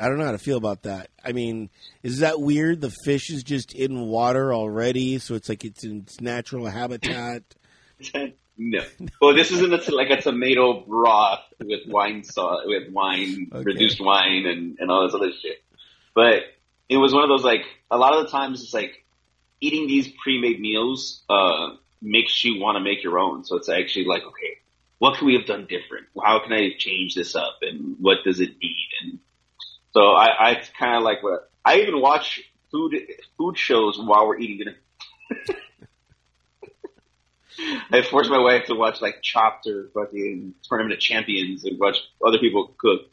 [0.01, 1.11] I don't know how to feel about that.
[1.23, 1.69] I mean,
[2.03, 2.81] is that weird?
[2.81, 7.43] The fish is just in water already, so it's like it's in its natural habitat.
[8.57, 8.81] no.
[9.21, 13.65] Well, this isn't a, like a tomato broth with wine sauce, with wine, Okay.
[13.65, 15.63] reduced wine and, and all this other shit.
[16.15, 16.45] But
[16.89, 19.05] it was one of those like, a lot of the times it's like
[19.61, 23.45] eating these pre-made meals, uh, makes you want to make your own.
[23.45, 24.59] So it's actually like, okay,
[25.03, 26.07] what can we have done different?
[26.23, 28.89] How can I change this up and what does it need?
[29.03, 29.19] And
[29.91, 32.95] so I, I kind of like what, I even watch food,
[33.37, 34.77] food shows while we're eating dinner.
[37.91, 41.97] I forced my wife to watch like Chopped or fucking Tournament of Champions and watch
[42.25, 43.11] other people cook.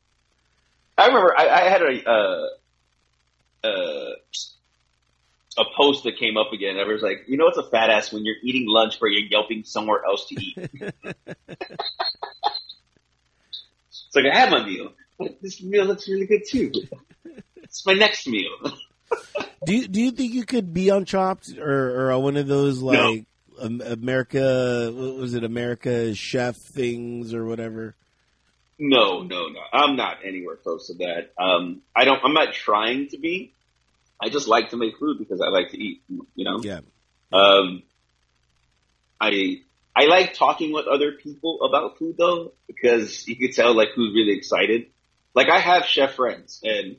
[0.95, 2.47] I remember I, I had a uh,
[3.67, 4.11] uh,
[5.57, 6.77] a post that came up again.
[6.77, 9.25] I was like, you know, it's a fat ass when you're eating lunch but you're
[9.29, 10.57] yelping somewhere else to eat.
[10.57, 11.15] it's
[14.15, 16.71] like I had my meal, but this meal looks really good too.
[17.57, 18.51] It's my next meal.
[19.65, 22.47] Do you, do you think you could be on Chopped or, or on one of
[22.47, 23.25] those like
[23.59, 24.89] um, America?
[24.93, 27.95] What was it America Chef things or whatever?
[28.77, 29.59] No, no, no.
[29.73, 31.33] I'm not anywhere close to that.
[31.37, 32.23] Um, I don't.
[32.23, 33.53] I'm not trying to be.
[34.21, 36.03] I just like to make food because I like to eat.
[36.07, 36.59] You know.
[36.61, 36.81] Yeah,
[37.31, 37.83] Um,
[39.19, 39.61] I
[39.95, 44.13] I like talking with other people about food though because you can tell like who's
[44.13, 44.87] really excited.
[45.33, 46.97] Like I have chef friends and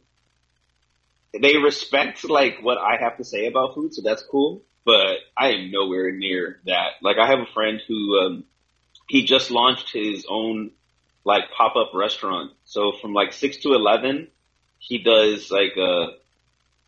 [1.38, 4.62] they respect like what I have to say about food, so that's cool.
[4.85, 6.94] But I am nowhere near that.
[7.02, 8.44] Like I have a friend who um,
[9.09, 10.70] he just launched his own
[11.24, 12.52] like pop up restaurant.
[12.64, 14.28] So from like six to eleven,
[14.78, 16.16] he does like a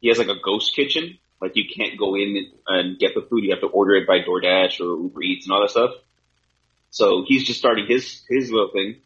[0.03, 1.17] he has like a ghost kitchen.
[1.41, 4.19] Like you can't go in and get the food; you have to order it by
[4.21, 5.93] DoorDash or Uber Eats and all that stuff.
[6.91, 8.97] So he's just starting his his little thing,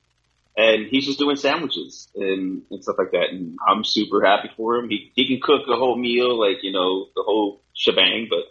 [0.57, 3.31] and he's just doing sandwiches and, and stuff like that.
[3.31, 4.89] And I'm super happy for him.
[4.89, 8.45] He he can cook a whole meal, like you know the whole shebang, but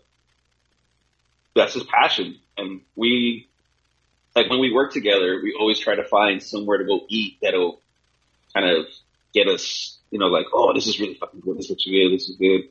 [1.56, 2.40] that's his passion.
[2.58, 3.48] And we
[4.36, 7.80] like when we work together, we always try to find somewhere to go eat that'll
[8.54, 8.86] kind of
[9.34, 11.58] get us, you know, like, oh, this is really fucking good.
[11.58, 12.13] This looks good.
[12.13, 12.62] This is good.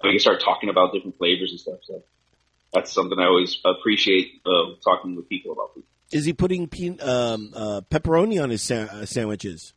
[0.00, 1.80] And we can start talking about different flavors and stuff.
[1.82, 2.04] So
[2.72, 5.82] that's something I always appreciate uh, talking with people about food.
[6.12, 9.74] Is he putting pe- um, uh, pepperoni on his sa- uh, sandwiches?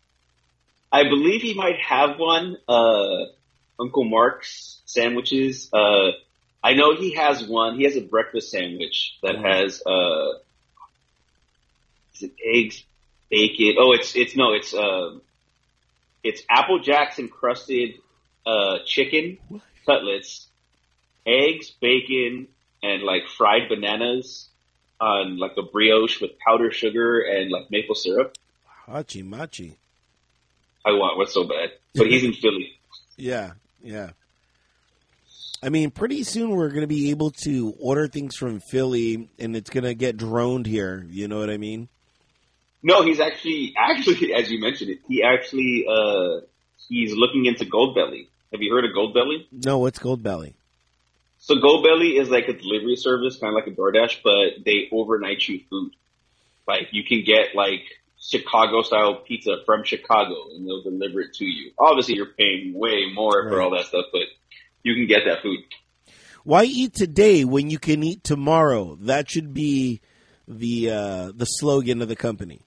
[0.91, 2.57] I believe he might have one.
[2.69, 3.25] Uh,
[3.79, 5.71] Uncle Mark's sandwiches.
[5.73, 6.11] Uh,
[6.63, 7.75] I know he has one.
[7.75, 10.33] He has a breakfast sandwich that has uh,
[12.13, 12.83] is it eggs,
[13.31, 13.77] bacon?
[13.79, 14.75] Oh, it's it's no, it's
[16.25, 17.95] it's Apple Jacks encrusted
[18.45, 19.61] uh, chicken What?
[19.85, 20.47] cutlets,
[21.25, 22.47] eggs, bacon,
[22.83, 24.49] and like fried bananas
[24.99, 28.35] on like a brioche with powdered sugar and like maple syrup.
[28.87, 29.77] Hachi machi.
[30.85, 32.77] I want what's so bad, but he's in Philly.
[33.17, 34.11] Yeah, yeah.
[35.63, 39.55] I mean, pretty soon we're going to be able to order things from Philly, and
[39.55, 41.05] it's going to get droned here.
[41.09, 41.89] You know what I mean?
[42.85, 46.45] No, he's actually actually as you mentioned it, he actually uh
[46.87, 48.27] he's looking into Goldbelly.
[48.51, 49.47] Have you heard of Goldbelly?
[49.51, 50.53] No, what's Goldbelly?
[51.39, 55.47] So Goldbelly is like a delivery service, kind of like a DoorDash, but they overnight
[55.47, 55.93] you food.
[56.67, 57.81] Like you can get like
[58.21, 61.71] Chicago style pizza from Chicago, and they'll deliver it to you.
[61.79, 64.27] Obviously, you're paying way more for all that stuff, but
[64.83, 65.59] you can get that food.
[66.43, 68.95] Why eat today when you can eat tomorrow?
[69.01, 70.01] That should be
[70.47, 72.64] the uh, the slogan of the company.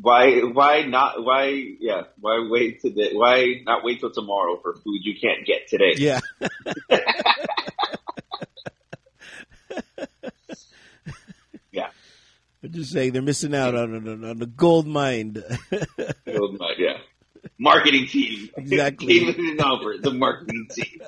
[0.00, 0.40] Why?
[0.40, 1.24] Why not?
[1.24, 1.48] Why?
[1.80, 2.02] Yeah.
[2.20, 3.10] Why wait today?
[3.12, 5.94] Why not wait till tomorrow for food you can't get today?
[5.96, 6.20] Yeah.
[11.72, 11.88] Yeah.
[12.62, 15.42] I'm just saying they're missing out on on, on the gold mine.
[16.26, 16.98] Gold mine, yeah.
[17.58, 18.50] Marketing team.
[18.56, 19.06] Exactly.
[19.06, 21.00] David and Albert, the marketing team.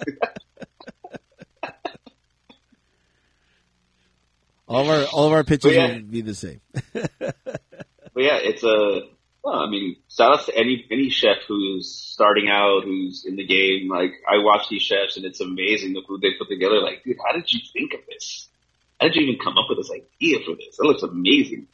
[4.68, 5.94] all of our all of our pitches yeah.
[5.94, 6.61] will be the same.
[8.14, 9.09] But yeah, it's a.
[9.42, 13.46] Well, I mean, shout out to any any chef who's starting out, who's in the
[13.46, 13.88] game.
[13.88, 16.81] Like I watch these chefs, and it's amazing the food they put together.
[16.81, 18.49] Like, dude, how did you think of this?
[19.01, 20.77] How did you even come up with this idea for this?
[20.77, 21.68] That looks amazing.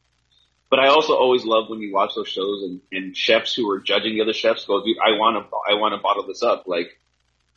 [0.70, 3.80] But I also always love when you watch those shows and, and chefs who are
[3.80, 6.64] judging the other chefs go, dude, I want to, I want to bottle this up.
[6.66, 6.98] Like,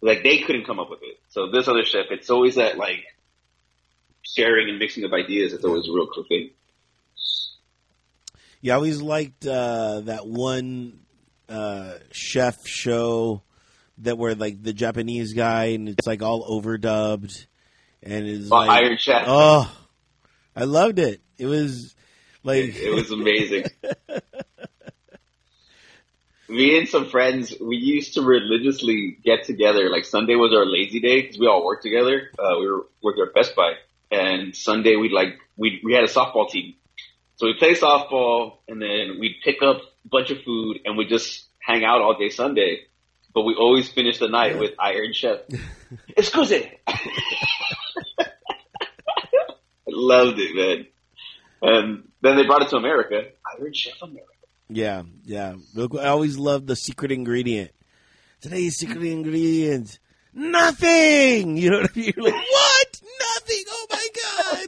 [0.01, 1.19] like they couldn't come up with it.
[1.29, 3.03] So this other chef, it's always that like
[4.21, 5.53] sharing and mixing of ideas.
[5.53, 6.51] It's always a real cool thing.
[8.61, 10.99] Yeah, I always liked uh, that one
[11.47, 13.41] uh, chef show
[13.99, 17.45] that where like the Japanese guy and it's like all overdubbed
[18.03, 19.23] and it's Oh, like Iron Chef.
[19.27, 19.77] oh,
[20.55, 21.21] I loved it.
[21.37, 21.95] It was
[22.43, 23.65] like It, it was amazing.
[26.47, 29.89] Me and some friends, we used to religiously get together.
[29.91, 32.31] Like Sunday was our lazy day because we all worked together.
[32.39, 33.73] Uh, we were working at Best Buy,
[34.09, 36.73] and Sunday we'd like we we had a softball team,
[37.39, 41.05] so we play softball, and then we'd pick up a bunch of food, and we
[41.05, 42.81] just hang out all day Sunday.
[43.33, 45.39] But we always finish the night with Iron Chef.
[46.17, 46.69] Excuse me.
[48.19, 48.25] I
[49.87, 50.87] loved it, man.
[51.61, 53.21] And then they brought it to America.
[53.57, 54.25] Iron Chef America.
[54.67, 55.55] yeah, yeah.
[55.77, 57.71] I always loved the secret ingredient.
[58.41, 59.97] Today's secret ingredient,
[60.33, 61.55] nothing.
[61.55, 62.13] You know what I mean?
[62.17, 63.01] You're like what?
[63.21, 63.63] Nothing.
[63.69, 64.67] Oh my god.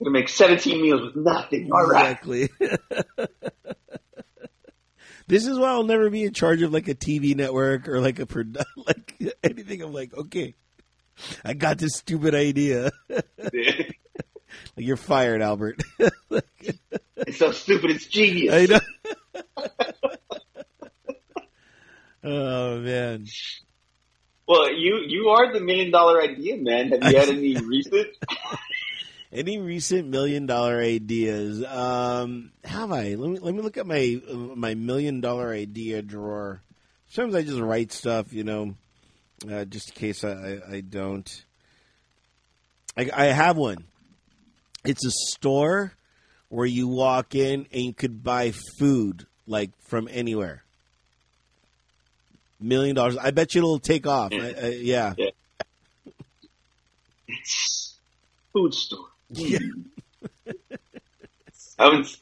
[0.00, 1.70] Gonna make 17 meals with nothing.
[1.72, 2.12] All right.
[2.12, 2.48] Exactly.
[5.26, 8.20] this is why I'll never be in charge of like a TV network or like
[8.20, 9.82] a produ- like anything.
[9.82, 10.54] I'm like, okay,
[11.44, 12.92] I got this stupid idea.
[13.08, 13.96] like
[14.76, 15.82] you're fired, Albert.
[17.16, 17.90] it's so stupid.
[17.90, 18.54] It's genius.
[18.54, 18.80] I know.
[22.22, 23.26] oh man.
[24.46, 26.90] Well, you you are the million dollar idea man.
[26.90, 28.06] Have you had any recent?
[29.30, 31.64] Any recent million dollar ideas?
[31.64, 33.14] Um, have I?
[33.14, 36.62] Let me let me look at my my million dollar idea drawer.
[37.10, 38.74] Sometimes I just write stuff, you know,
[39.50, 41.44] uh, just in case I, I, I don't.
[42.96, 43.84] I, I have one.
[44.84, 45.92] It's a store
[46.48, 50.64] where you walk in and you could buy food like from anywhere.
[52.60, 53.18] Million dollars.
[53.18, 54.32] I bet you it'll take off.
[54.32, 55.14] I, I, yeah.
[55.18, 55.30] Yeah.
[58.52, 59.06] Food store.
[59.30, 59.58] Yeah.
[61.52, 62.20] Sounds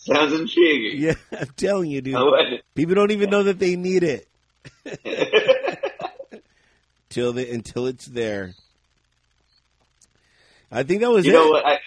[0.00, 1.00] sounds intriguing.
[1.00, 2.16] Yeah, I'm telling you, dude.
[2.16, 2.60] I.
[2.74, 4.28] People don't even know that they need it
[7.10, 8.54] till the until it's there.
[10.72, 11.34] I think that was you it.
[11.34, 11.66] know what?
[11.66, 11.78] I,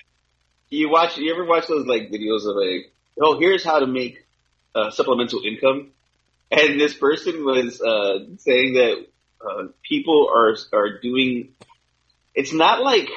[0.70, 1.18] you watch.
[1.18, 4.26] You ever watch those like videos of like, oh, here's how to make
[4.76, 5.92] uh, supplemental income,
[6.52, 9.06] and this person was uh, saying that
[9.46, 11.50] uh, people are are doing.
[12.36, 13.10] It's not like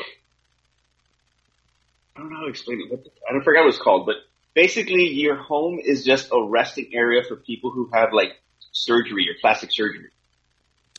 [2.16, 2.90] I don't know how to explain it.
[2.90, 4.16] What the, I don't forget what it's called, but
[4.54, 8.32] basically, your home is just a resting area for people who have like
[8.72, 10.10] surgery or plastic surgery.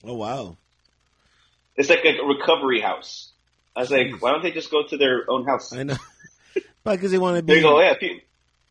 [0.03, 0.57] Oh wow.
[1.75, 3.31] It's like a recovery house.
[3.75, 5.73] I was like, why don't they just go to their own house?
[5.73, 5.97] I know.
[6.83, 7.53] Probably because they want to be.
[7.53, 7.79] you go.
[7.79, 8.21] Yeah, pe-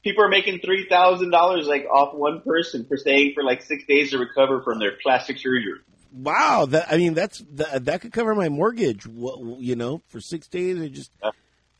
[0.02, 3.84] people are making three thousand dollars like off one person for staying for like six
[3.86, 5.80] days to recover from their plastic surgery.
[6.12, 6.66] Wow.
[6.66, 9.06] That I mean, that's that, that could cover my mortgage.
[9.06, 11.30] What, you know, for six days or just Yeah.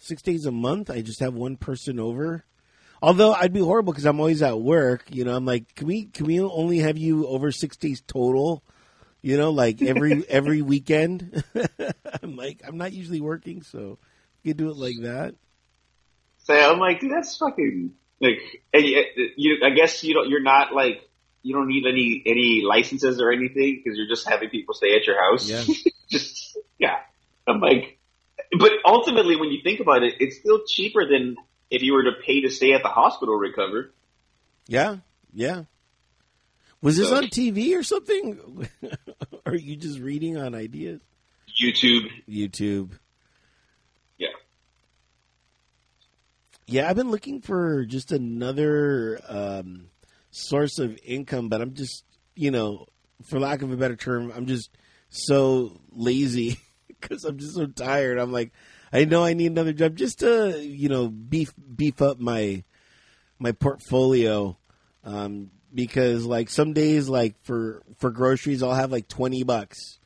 [0.06, 0.90] Six days a month.
[0.90, 2.44] I just have one person over.
[3.02, 5.04] Although I'd be horrible because I'm always at work.
[5.10, 8.62] You know, I'm like, can we can we only have you over six days total?
[9.20, 11.44] You know, like every every weekend.
[12.22, 13.98] I'm like, I'm not usually working, so
[14.42, 15.34] you could do it like that.
[16.38, 18.38] So I'm like, dude, that's fucking like.
[18.72, 19.04] And you,
[19.36, 20.28] you, I guess you don't.
[20.30, 21.02] You're not like
[21.42, 25.06] you don't need any any licenses or anything because you're just having people stay at
[25.06, 25.48] your house.
[25.48, 25.62] Yeah.
[26.10, 26.96] just yeah.
[27.46, 27.98] I'm like,
[28.58, 31.36] but ultimately, when you think about it, it's still cheaper than
[31.70, 33.92] if you were to pay to stay at the hospital recover.
[34.68, 34.96] Yeah,
[35.32, 35.64] yeah.
[36.82, 38.68] Was this on TV or something?
[39.46, 41.00] are you just reading on ideas?
[41.60, 42.08] YouTube.
[42.28, 42.92] YouTube.
[44.18, 44.28] Yeah.
[46.66, 49.88] Yeah, I've been looking for just another um,
[50.30, 52.04] source of income, but I'm just,
[52.34, 52.86] you know,
[53.24, 54.70] for lack of a better term, I'm just
[55.08, 56.58] so lazy
[57.08, 58.18] because I'm just so tired.
[58.18, 58.52] I'm like,
[58.92, 62.64] I know I need another job just to, you know, beef beef up my
[63.38, 64.56] my portfolio.
[65.04, 69.98] Um, because like some days, like for for groceries, I'll have like twenty bucks,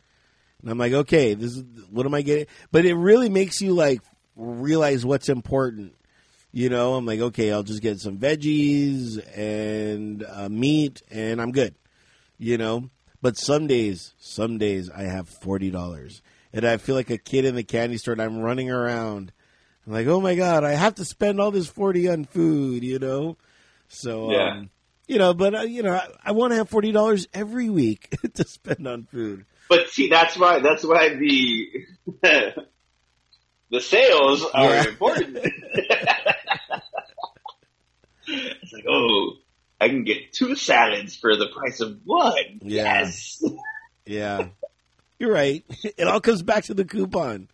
[0.60, 2.46] and I'm like, okay, this is what am I getting?
[2.72, 4.02] But it really makes you like
[4.36, 5.94] realize what's important.
[6.52, 11.52] You know, I'm like, okay, I'll just get some veggies and uh, meat, and I'm
[11.52, 11.76] good.
[12.38, 12.90] You know,
[13.22, 17.44] but some days, some days I have forty dollars, and I feel like a kid
[17.44, 19.32] in the candy store, and I'm running around.
[19.86, 22.84] I'm like, oh my god, I have to spend all this forty on food.
[22.84, 23.36] You know,
[23.88, 24.50] so Yeah.
[24.54, 24.70] um,
[25.08, 28.16] you know, but uh, you know, I, I want to have forty dollars every week
[28.34, 29.46] to spend on food.
[29.68, 31.66] But see, that's why that's why the
[33.70, 34.88] the sales are Yeah.
[34.88, 35.38] important.
[38.26, 39.32] it's like, oh,
[39.80, 42.60] I can get two salads for the price of one.
[42.62, 43.00] Yeah.
[43.02, 43.42] Yes.
[44.06, 44.48] Yeah,
[45.20, 45.64] you're right.
[45.84, 47.48] It all comes back to the coupon.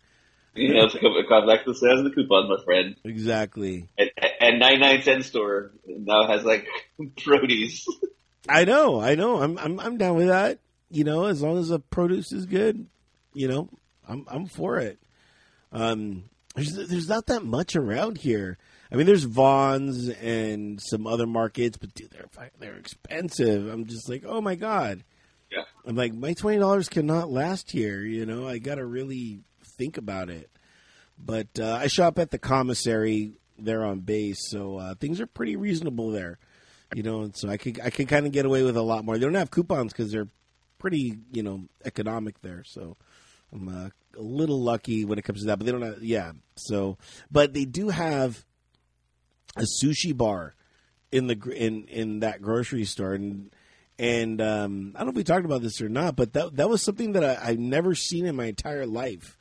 [0.55, 2.95] You know, to come it comes back to the sales of the coupon, my friend.
[3.03, 3.87] Exactly.
[3.95, 6.65] And, and 99 cent store now has like
[7.23, 7.85] produce.
[8.49, 9.41] I know, I know.
[9.41, 10.59] I'm I'm I'm down with that.
[10.89, 12.87] You know, as long as the produce is good,
[13.33, 13.69] you know,
[14.07, 14.97] I'm I'm for it.
[15.71, 16.23] Um,
[16.55, 18.57] there's there's not that much around here.
[18.91, 23.67] I mean, there's Vons and some other markets, but dude, they're they're expensive.
[23.67, 25.03] I'm just like, oh my god.
[25.51, 25.63] Yeah.
[25.85, 28.01] I'm like, my twenty dollars cannot last here.
[28.01, 29.41] You know, I got to really
[29.77, 30.49] think about it.
[31.17, 35.55] But uh, I shop at the commissary there on base, so uh, things are pretty
[35.55, 36.37] reasonable there.
[36.95, 39.03] You know, and so I could I could kind of get away with a lot
[39.03, 39.17] more.
[39.17, 40.29] They don't have coupons because they're
[40.77, 42.63] pretty you know economic there.
[42.65, 42.97] So
[43.51, 45.57] I'm uh, a little lucky when it comes to that.
[45.57, 46.33] But they don't have yeah.
[46.55, 46.97] So
[47.31, 48.45] but they do have
[49.55, 50.55] a sushi bar
[51.11, 53.49] in the in in that grocery store and.
[53.99, 56.69] And um, I don't know if we talked about this or not, but that that
[56.69, 59.37] was something that I, I've never seen in my entire life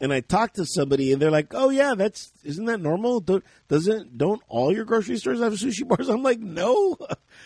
[0.00, 3.20] and I talked to somebody, and they're like, "Oh yeah, that's isn't that normal?
[3.20, 6.96] Don't, doesn't don't all your grocery stores have sushi bars?" I'm like, "No,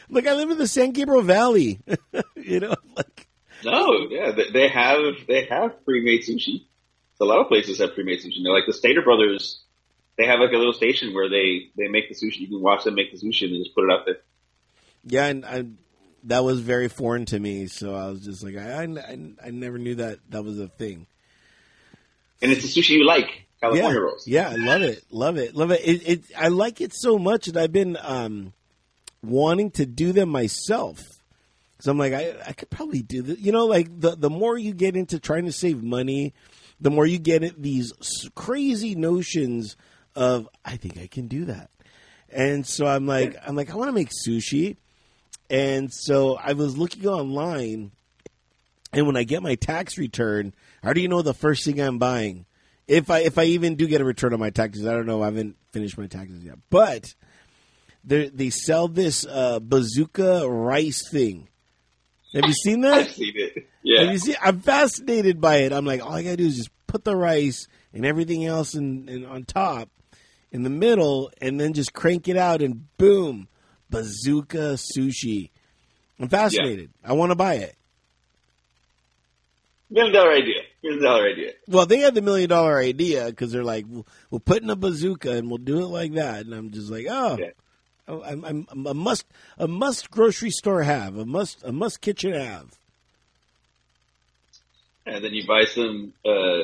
[0.09, 1.81] like I live in the San Gabriel Valley,
[2.37, 3.29] you know, like
[3.65, 6.65] No, yeah, they, they have they have pre-made sushi.
[7.21, 8.39] A lot of places have pre-made sushi.
[8.43, 9.61] Now, like the Stater Brothers,
[10.17, 12.41] they have like a little station where they they make the sushi.
[12.41, 14.19] You can watch them make the sushi and then just put it out there.
[15.05, 15.65] yeah." And I,
[16.25, 19.79] that was very foreign to me, so I was just like, I, I, I never
[19.79, 21.07] knew that that was a thing.
[22.43, 24.27] And it's the sushi you like, California yeah, rolls.
[24.27, 25.81] yeah, I love it, love it, love it.
[25.85, 26.25] It, it.
[26.37, 28.53] I like it so much that I've been um,
[29.23, 31.03] wanting to do them myself.
[31.81, 33.39] So I'm like, I, I could probably do this.
[33.39, 36.35] You know, like the the more you get into trying to save money,
[36.81, 37.93] the more you get at these
[38.35, 39.77] crazy notions
[40.15, 41.71] of I think I can do that.
[42.31, 44.77] And so I'm like, I'm like, I want to make sushi.
[45.51, 47.91] And so I was looking online,
[48.93, 51.99] and when I get my tax return, how do you know the first thing I'm
[51.99, 52.47] buying?
[52.87, 55.23] If I if I even do get a return on my taxes, I don't know.
[55.23, 57.15] I haven't finished my taxes yet, but
[58.05, 61.49] they they sell this uh, bazooka rice thing.
[62.33, 62.95] Have you seen that?
[62.99, 63.69] I've seen it.
[63.83, 64.03] Yeah.
[64.03, 64.37] Have you seen?
[64.41, 65.73] I'm fascinated by it.
[65.73, 69.09] I'm like, all I gotta do is just put the rice and everything else in,
[69.09, 69.89] in on top,
[70.53, 73.49] in the middle, and then just crank it out, and boom,
[73.91, 75.51] bazooka sushi.
[76.19, 76.91] I'm fascinated.
[77.05, 77.77] I want to buy it.
[79.91, 80.61] Million dollar idea.
[80.83, 81.53] Million dollar idea.
[81.67, 84.77] Well, they had the million dollar idea because they're like, we'll, we'll put in a
[84.77, 86.45] bazooka and we'll do it like that.
[86.45, 87.51] And I'm just like, oh, Yeah.
[88.07, 89.27] oh I'm, I'm, I'm a must,
[89.59, 92.79] a must grocery store have, a must, a must kitchen have.
[95.07, 96.61] And then you buy some uh,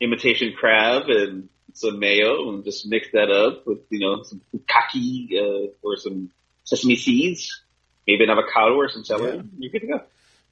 [0.00, 5.28] imitation crab and some mayo and just mix that up with, you know, some kaki
[5.38, 6.30] uh, or some
[6.64, 7.62] sesame seeds,
[8.06, 9.36] maybe an avocado or some celery.
[9.36, 9.42] Yeah.
[9.58, 10.00] You're good to go.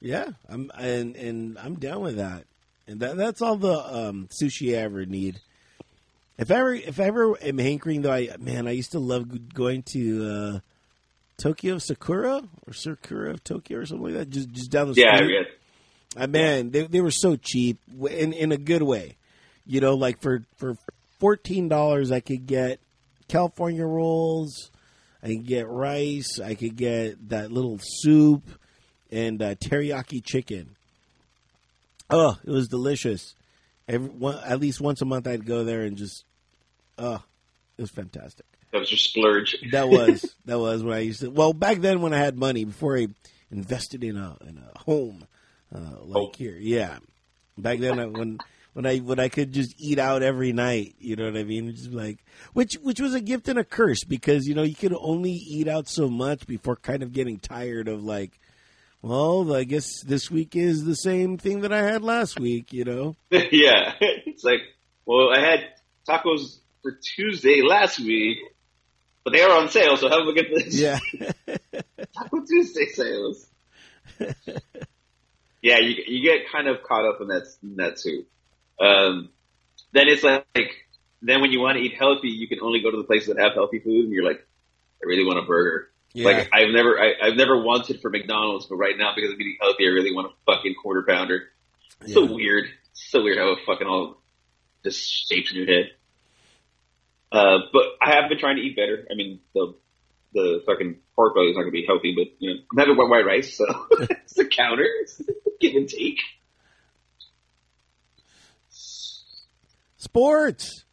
[0.01, 2.45] Yeah, I'm and and I'm down with that.
[2.87, 5.39] And that that's all the um, sushi I ever need.
[6.37, 9.53] If I ever if I ever am hankering though, I man, I used to love
[9.53, 10.59] going to uh,
[11.37, 14.29] Tokyo Sakura or Sakura of Tokyo or something like that.
[14.29, 15.31] Just just down the Yeah, street.
[15.31, 16.23] yeah.
[16.23, 19.15] Uh, man, they they were so cheap in in a good way.
[19.65, 20.75] You know, like for for
[21.19, 22.79] fourteen dollars, I could get
[23.27, 24.71] California rolls.
[25.23, 26.39] I could get rice.
[26.39, 28.43] I could get that little soup
[29.11, 30.75] and uh, teriyaki chicken.
[32.09, 33.33] Oh, it was delicious.
[33.87, 36.23] Every one, at least once a month, I'd go there and just,
[36.97, 37.23] oh,
[37.77, 38.45] it was fantastic.
[38.71, 39.55] That was your splurge.
[39.71, 41.29] That was that was when I used to.
[41.31, 43.07] Well, back then when I had money, before I
[43.51, 45.25] invested in a in a home
[45.73, 46.31] uh, like Oh.
[46.37, 46.97] here, yeah.
[47.57, 48.37] Back then, I, when
[48.75, 51.73] when I when I could just eat out every night, you know what I mean?
[51.73, 54.93] Just like which which was a gift and a curse because you know you could
[54.99, 58.37] only eat out so much before kind of getting tired of like,
[59.01, 62.83] well, I guess this week is the same thing that I had last week, you
[62.83, 63.15] know?
[63.31, 63.93] yeah.
[64.01, 64.59] It's like,
[65.05, 65.59] well, I had
[66.05, 68.39] tacos for Tuesday last week,
[69.23, 70.77] but they are on sale, so have a look at this.
[70.77, 70.99] Yeah,
[72.13, 73.47] Taco Tuesday sales.
[75.61, 78.25] yeah, you you get kind of caught up in that in that too.
[78.79, 79.29] Um,
[79.93, 80.45] then it's like,
[81.21, 83.39] then when you want to eat healthy, you can only go to the places that
[83.39, 84.45] have healthy food, and you're like,
[85.01, 85.89] I really want a burger.
[86.13, 86.25] yeah.
[86.25, 89.57] Like I've never I, I've never wanted for McDonald's, but right now because I'm eating
[89.59, 91.43] healthy, I really want a fucking quarter pounder.
[92.01, 92.65] It's so weird.
[92.91, 94.17] It's so weird how it fucking all
[94.83, 95.91] just shapes in your head.
[97.31, 99.07] Uh, but I have been trying to eat better.
[99.11, 99.75] I mean, the
[100.33, 102.97] the fucking pork belly is not going to be healthy, but you know, I'm having
[102.97, 105.21] white white rice, so it's a counter, it's
[105.59, 106.19] give and take.
[110.05, 110.83] Sports.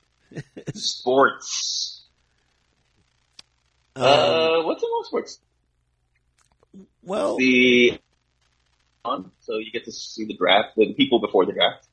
[0.74, 2.06] Sports.
[3.94, 5.38] Um, Uh, what's in all sports?
[7.02, 7.98] well, The
[9.04, 11.86] on, so you get to see the draft, the people before the draft.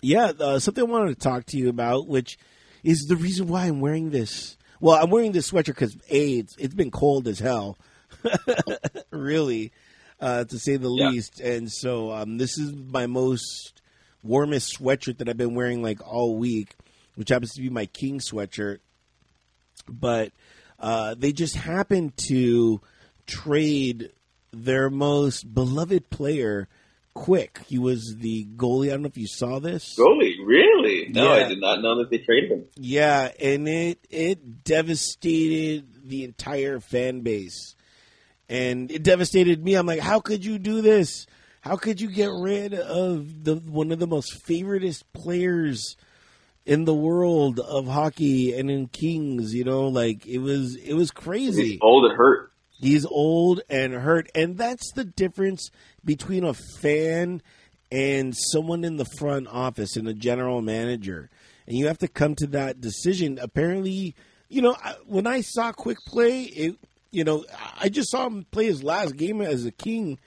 [0.00, 2.36] Yeah, uh, something I wanted to talk to you about, which
[2.82, 4.56] is the reason why I'm wearing this.
[4.80, 7.78] Well, I'm wearing this sweater because a it's, it's been cold as hell,
[9.10, 9.72] really,
[10.20, 11.08] uh, to say the Yeah.
[11.10, 11.40] least.
[11.40, 13.80] And so um, this is my most
[14.24, 16.74] warmest sweatshirt that I've been wearing like all week,
[17.14, 18.78] which happens to be my King sweatshirt.
[19.88, 20.32] But
[20.80, 22.80] uh, they just happened to
[23.26, 24.10] trade
[24.52, 26.68] their most beloved player
[27.12, 27.60] quick.
[27.66, 28.88] He was the goalie.
[28.88, 29.94] I don't know if you saw this.
[29.98, 31.08] Goalie, really?
[31.10, 31.44] No, Yeah.
[31.44, 32.64] I did not know that they traded him.
[32.76, 37.74] Yeah, and it it devastated the entire fan base.
[38.48, 39.74] And it devastated me.
[39.74, 41.26] I'm like, how could you do this?
[41.64, 45.96] How could you get rid of the one of the most favoritist players
[46.66, 51.10] in the world of hockey and in Kings, you know, like it was it was
[51.10, 51.70] crazy.
[51.72, 52.50] He's old and hurt.
[52.78, 55.70] He's old and hurt, and that's the difference
[56.04, 57.40] between a fan
[57.90, 61.30] and someone in the front office and a general manager.
[61.66, 63.38] And you have to come to that decision.
[63.40, 64.14] Apparently,
[64.50, 66.76] you know, I- when I saw Quick play, it,
[67.10, 67.46] you know,
[67.80, 70.18] I just saw him play his last game as a King.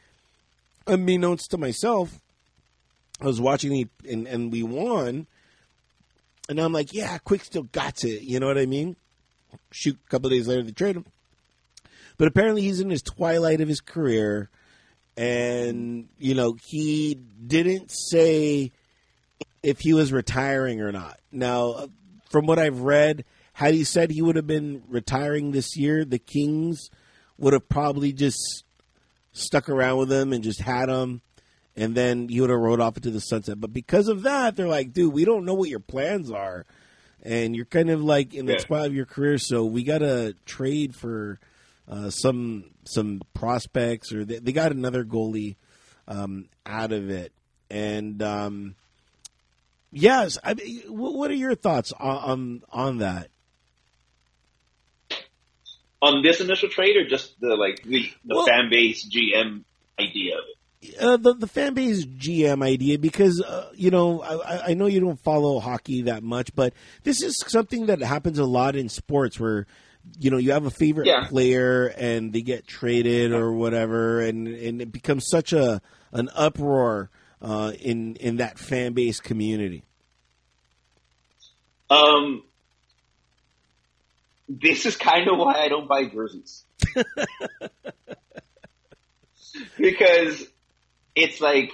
[0.87, 2.21] Unbeknownst to myself,
[3.21, 5.27] I was watching the and, and we won,
[6.49, 8.23] and I'm like, yeah, Quick still got it.
[8.23, 8.95] You know what I mean?
[9.71, 11.05] Shoot, a couple days later, they trade him.
[12.17, 14.49] But apparently, he's in his twilight of his career,
[15.15, 18.71] and you know he didn't say
[19.63, 21.19] if he was retiring or not.
[21.31, 21.87] Now, uh,
[22.29, 26.19] from what I've read, had he said he would have been retiring this year, the
[26.19, 26.89] Kings
[27.37, 28.63] would have probably just
[29.37, 31.21] stuck around with him and just had him,
[31.75, 33.59] and then he would have rode off into the sunset.
[33.59, 36.65] But because of that, they're like, dude, we don't know what your plans are,
[37.23, 38.59] and you're kind of like in the Yeah.
[38.59, 41.39] spot of your career, so we got to trade for
[41.89, 45.55] uh, some some prospects, or they, they got another goalie
[46.07, 47.31] um, out of it,
[47.69, 48.21] and.
[48.21, 48.75] Um,
[49.89, 53.29] Yes, I mean, what are your thoughts on on, on that?
[56.01, 59.63] On this initial trade, or just the like the, the Well- fan base GM
[59.99, 60.53] idea of it?
[61.01, 64.99] Uh, the the fan base GM idea because uh, you know I, I- know you
[64.99, 66.73] don't follow hockey that much, but
[67.03, 69.65] this is something that happens a lot in sports where
[70.19, 71.25] you know you have a favorite Yeah.
[71.27, 75.81] player and they get traded or whatever, and and it becomes such a
[76.11, 77.09] an uproar
[77.41, 79.83] uh, in in that fan base community.
[81.89, 82.43] Um,
[84.47, 86.63] this is kind of why I don't buy jerseys.
[89.77, 90.45] because
[91.15, 91.71] it's like,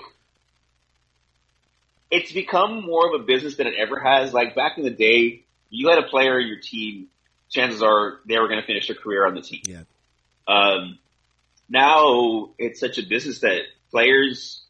[2.09, 4.33] it's become more of a business than it ever has.
[4.33, 7.07] Like back in the day, you had a player in your team,
[7.49, 9.61] chances are they were going to finish their career on the team.
[9.65, 9.83] Yeah.
[10.47, 10.99] Um,
[11.69, 13.61] now it's such a business that
[13.91, 14.63] players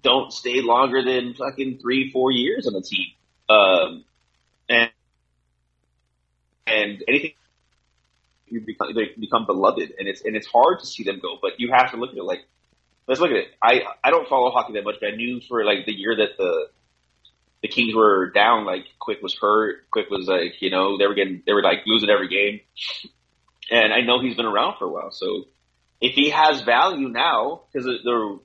[0.00, 3.06] don't stay longer than fucking three, four years on the team.
[3.48, 4.04] Um,
[4.68, 4.90] and
[6.66, 7.32] and anything
[8.46, 11.38] you become they become beloved, and it's and it's hard to see them go.
[11.40, 12.44] But you have to look at it like
[13.06, 13.48] let's look at it.
[13.62, 16.36] I I don't follow hockey that much, but I knew for like the year that
[16.38, 16.68] the
[17.62, 19.90] the Kings were down, like Quick was hurt.
[19.90, 22.60] Quick was like you know they were getting they were like losing every game,
[23.70, 25.10] and I know he's been around for a while.
[25.10, 25.44] So
[26.00, 28.36] if he has value now, because they're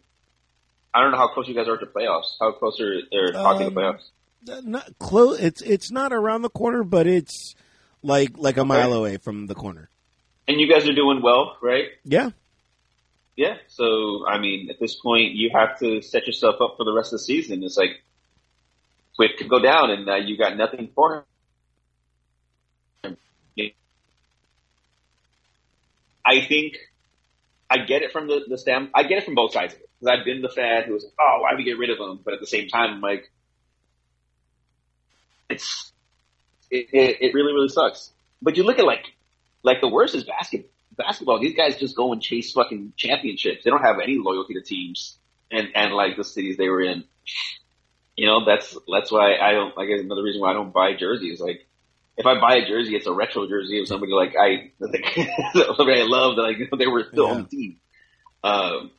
[0.94, 2.32] I don't know how close you guys are to playoffs.
[2.40, 4.10] How close are they're Um, to playoffs?
[4.50, 5.40] Uh, Not close.
[5.40, 7.56] It's it's not around the corner, but it's
[8.02, 9.90] like like a mile away from the corner.
[10.48, 11.86] And you guys are doing well, right?
[12.04, 12.32] Yeah.
[13.36, 13.58] Yeah.
[13.68, 17.14] So, I mean, at this point, you have to set yourself up for the rest
[17.14, 17.64] of the season.
[17.64, 18.04] It's like,
[19.16, 21.26] Quick could go down and uh, you got nothing for
[23.04, 23.18] him.
[26.26, 26.78] I think
[27.70, 28.92] I get it from the, the stem.
[28.94, 29.90] I get it from both sides of it.
[30.00, 31.98] Because I've been the fan who was like, oh, why do we get rid of
[31.98, 32.20] him?
[32.24, 33.32] But at the same time, I'm like,
[35.50, 35.89] it's,
[36.72, 38.12] it, it, it really, really sucks.
[38.42, 39.06] But you look at like,
[39.64, 40.70] like the worst is basketball.
[40.98, 43.64] Basketball, these guys just go and chase fucking championships.
[43.64, 45.18] They don't have any loyalty to teams
[45.50, 47.06] and, and like the cities they were in.
[48.18, 50.94] You know, that's, that's why I don't, I guess another reason why I don't buy
[50.98, 51.40] jerseys.
[51.40, 51.66] Like,
[52.18, 55.16] if I buy a jersey, it's a retro jersey of somebody like I, like,
[55.78, 57.78] somebody I love that like they were still on the team.
[58.44, 58.92] Um,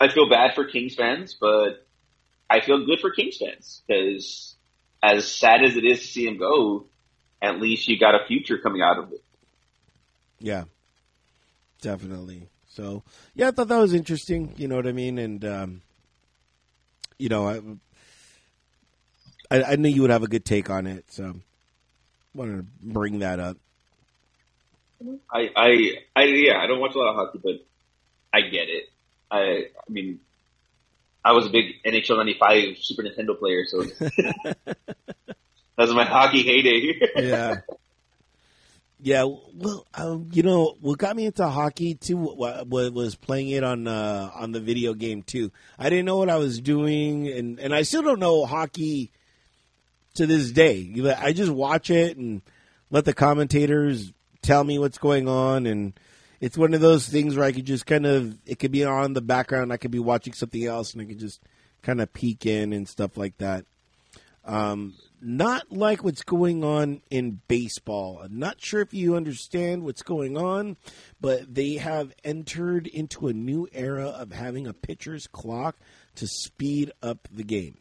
[0.00, 1.86] I feel bad for Kings fans, but
[2.50, 4.51] I feel good for Kings fans because
[5.02, 6.86] as sad as it is to see him go,
[7.40, 9.22] at least you got a future coming out of it.
[10.38, 10.64] Yeah,
[11.80, 12.48] definitely.
[12.68, 13.02] So
[13.34, 14.54] yeah, I thought that was interesting.
[14.56, 15.18] You know what I mean?
[15.18, 15.82] And um,
[17.18, 17.48] you know,
[19.50, 21.34] I, I I knew you would have a good take on it, so
[22.34, 23.56] wanted to bring that up.
[25.30, 27.66] I, I, I, yeah, I don't watch a lot of hockey, but
[28.32, 28.84] I get it.
[29.30, 30.20] I, I mean,
[31.24, 33.82] I was a big NHL '95 Super Nintendo player, so
[34.16, 34.66] that
[35.78, 37.00] was my hockey heyday.
[37.16, 37.60] yeah.
[39.04, 43.48] Yeah, well, um, you know, what got me into hockey too wa- wa- was playing
[43.48, 45.50] it on uh, on the video game too.
[45.76, 49.10] I didn't know what I was doing, and, and I still don't know hockey
[50.14, 50.94] to this day.
[51.18, 52.42] I just watch it and
[52.90, 55.94] let the commentators tell me what's going on, and
[56.42, 59.12] it's one of those things where I could just kind of it could be on
[59.12, 59.72] the background.
[59.72, 61.40] I could be watching something else, and I could just
[61.82, 63.64] kind of peek in and stuff like that.
[64.44, 68.20] Um, not like what's going on in baseball.
[68.24, 70.76] I'm not sure if you understand what's going on,
[71.20, 75.76] but they have entered into a new era of having a pitcher's clock
[76.16, 77.76] to speed up the game.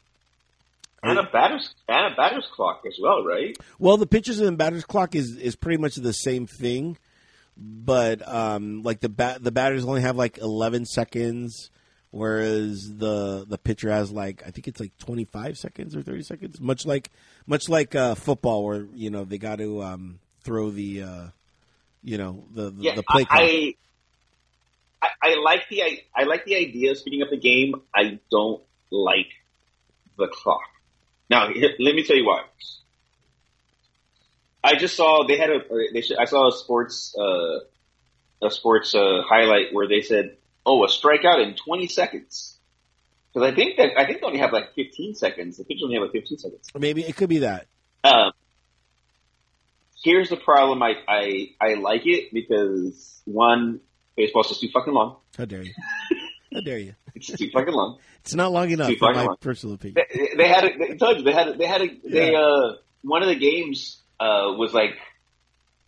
[1.01, 3.57] and a batter's and a batter's clock as well, right?
[3.79, 6.99] Well, the pitchers and batters clock is is pretty much the same thing,
[7.57, 11.69] but um, like the bat the batters only have like 11 seconds,
[12.09, 16.61] whereas the the pitcher has like I think it's like 25 seconds or 30 seconds,
[16.61, 17.09] much like
[17.45, 21.27] much like uh, football, where you know they got to um, throw the uh,
[22.03, 23.41] you know the the, Yeah, the play clock.
[23.41, 23.75] I,
[25.01, 27.75] I I like the I, I like the idea of speeding up the game.
[27.93, 29.29] I don't like
[30.17, 30.61] the clock.
[31.29, 32.43] Now, let me tell you why.
[34.63, 35.59] I just saw they had a
[35.93, 40.87] they I saw a sports uh, a sports uh, highlight where they said, "Oh, a
[40.87, 42.57] strikeout in 20 seconds."
[43.33, 45.57] Because I think that I think they only have like 15 seconds.
[45.57, 46.67] The pitcher only have like 15 seconds.
[46.77, 47.67] Maybe it could be that.
[48.03, 48.31] Um,
[50.03, 50.83] here's the problem.
[50.83, 53.79] I, I, I like it because one,
[54.17, 55.17] Baseball's just too fucking long.
[55.37, 55.73] How dare you?
[56.53, 56.95] How dare you?
[57.15, 57.99] It's too fucking long.
[58.21, 59.37] It's not long enough, in my long.
[59.39, 60.03] personal opinion.
[60.13, 62.73] They, they had, a, they, told you, they had, a, they had, a, they uh,
[63.01, 64.97] one of the games uh was like,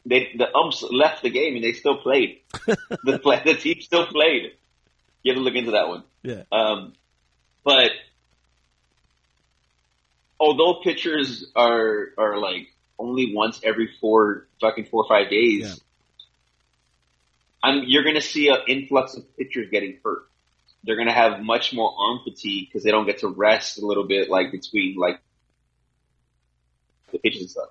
[0.05, 2.41] they the umps left the game and they still played.
[3.03, 4.53] the play, the team still played.
[5.21, 6.03] You have to look into that one.
[6.23, 6.43] Yeah.
[6.51, 6.93] Um,
[7.63, 7.91] but
[10.39, 12.67] although pitchers are are like
[12.99, 15.73] only once every four fucking four or five days, Yeah.
[17.63, 20.27] I'm you're gonna see an influx of pitchers getting hurt.
[20.83, 24.05] They're gonna have much more arm fatigue because they don't get to rest a little
[24.05, 25.21] bit, like between like
[27.13, 27.69] the pitches and stuff.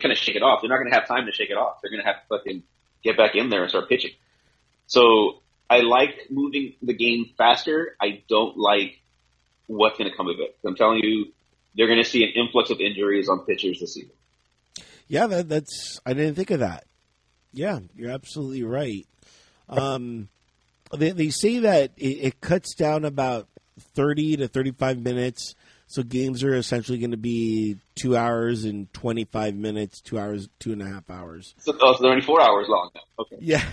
[0.00, 0.60] Kind of shake it off.
[0.60, 1.80] They're not gonna have time to shake it off.
[1.82, 2.62] They're gonna have to fucking
[3.02, 4.12] get back in there and start pitching.
[4.86, 7.94] So I like moving the game faster.
[8.00, 9.00] I don't like
[9.66, 10.56] what's going to come of it.
[10.64, 11.26] I'm telling you,
[11.74, 14.12] they're going to see an influx of injuries on pitchers this season.
[15.08, 16.00] Yeah, that, that's.
[16.06, 16.84] I didn't think of that.
[17.52, 19.06] Yeah, you're absolutely right.
[19.68, 20.28] Um,
[20.96, 23.46] they, they say that it, it cuts down about
[23.94, 25.54] thirty to thirty-five minutes.
[25.90, 30.72] So games are essentially going to be two hours and twenty-five minutes, two hours, two
[30.72, 31.54] and a half hours.
[31.58, 33.00] So, oh, so they're only four hours long now.
[33.20, 33.64] Okay, Yeah.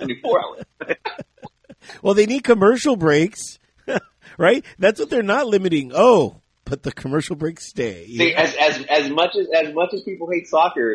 [0.00, 0.96] only four hours.
[2.02, 3.58] well, they need commercial breaks,
[4.38, 4.64] right?
[4.78, 5.90] That's what they're not limiting.
[5.94, 8.06] Oh, but the commercial breaks stay.
[8.06, 10.94] See, as as as much as as much as people hate soccer,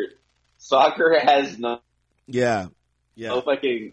[0.56, 1.80] soccer has no,
[2.26, 2.68] Yeah.
[3.16, 3.28] Yeah.
[3.28, 3.92] no fucking.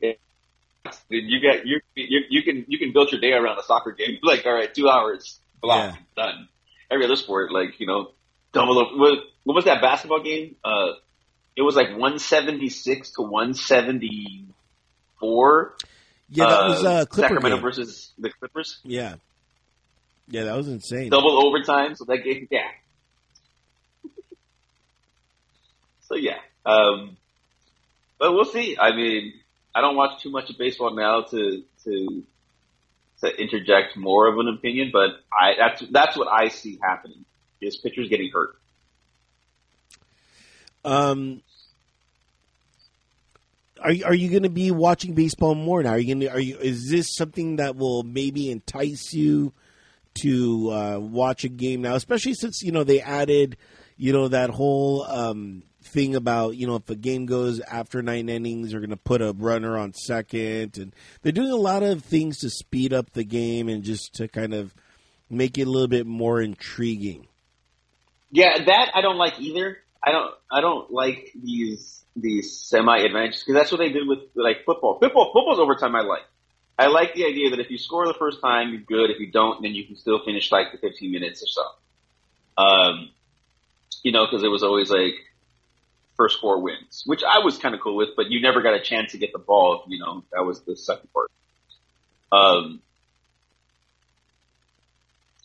[1.09, 4.17] You get you, you you can you can build your day around a soccer game.
[4.23, 6.47] Like, all right, two hours, block, done.
[6.91, 8.12] Every other sport, like you know,
[8.53, 8.76] double.
[8.76, 10.55] What, what was that basketball game?
[10.64, 10.93] Uh,
[11.55, 14.45] it was like one seventy six to one seventy
[15.20, 15.76] four.
[16.30, 17.62] Yeah, that was uh, Sacramento game.
[17.62, 18.80] versus the Clippers.
[18.84, 19.16] Yeah.
[20.30, 21.10] Yeah, that was insane.
[21.10, 22.68] Double overtime, so that game, yeah.
[26.01, 27.18] so yeah, um,
[28.20, 28.78] but we'll see.
[28.80, 29.34] I mean,
[29.74, 32.24] I don't watch too much of baseball now to to
[33.22, 37.26] to interject more of an opinion, but I that's that's what I see happening
[37.61, 38.55] is pitchers getting hurt.
[40.86, 41.41] Um,
[43.82, 45.91] are are you going to be watching baseball more now?
[45.91, 46.32] Are you going to?
[46.32, 46.57] Are you?
[46.57, 49.53] Is this something that will maybe entice you
[50.22, 51.95] to uh, watch a game now?
[51.95, 53.57] Especially since you know they added,
[53.97, 58.29] you know, that whole um, thing about you know if a game goes after nine
[58.29, 62.03] innings, they're going to put a runner on second, and they're doing a lot of
[62.03, 64.73] things to speed up the game and just to kind of
[65.29, 67.27] make it a little bit more intriguing.
[68.31, 69.77] Yeah, that I don't like either.
[70.03, 74.19] I don't I don't like these these semi advantages because that's what they did with
[74.35, 74.99] like football.
[74.99, 75.95] Football football's overtime.
[75.95, 76.23] I like.
[76.77, 79.11] I like the idea that if you score the first time, you're good.
[79.11, 82.63] If you don't, then you can still finish like the 15 minutes or so.
[82.63, 83.09] Um,
[84.01, 85.15] you know, because it was always like
[86.20, 88.82] first four wins, which I was kind of cool with, but you never got a
[88.82, 89.86] chance to get the ball.
[89.88, 91.32] You know, that was the second part.
[92.30, 92.82] Um,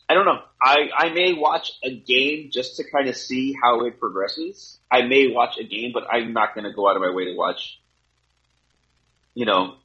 [0.09, 0.41] I don't know.
[0.61, 4.77] I, I may watch a game just to kind of see how it progresses.
[4.91, 7.25] I may watch a game, but I'm not going to go out of my way
[7.25, 7.79] to watch,
[9.33, 9.75] you know,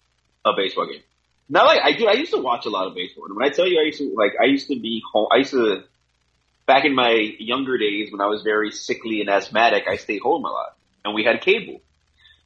[0.44, 1.02] a baseball game.
[1.48, 2.08] Not like I do.
[2.08, 3.26] I used to watch a lot of baseball.
[3.26, 5.28] And when I tell you, I used to like, I used to be home.
[5.32, 5.84] I used to
[6.66, 9.84] back in my younger days when I was very sickly and asthmatic.
[9.88, 11.80] I stayed home a lot, and we had cable.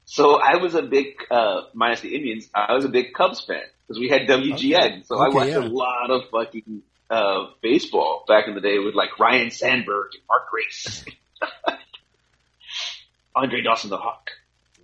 [0.07, 3.63] So I was a big, uh, minus the Indians, I was a big Cubs fan
[3.87, 4.77] because we had WGN.
[4.77, 5.03] Okay.
[5.05, 5.59] So I watched yeah.
[5.59, 10.23] a lot of fucking uh, baseball back in the day with like Ryne Sandberg and
[10.29, 11.05] Mark Grace,
[13.37, 14.31] Andre Dawson the Hawk.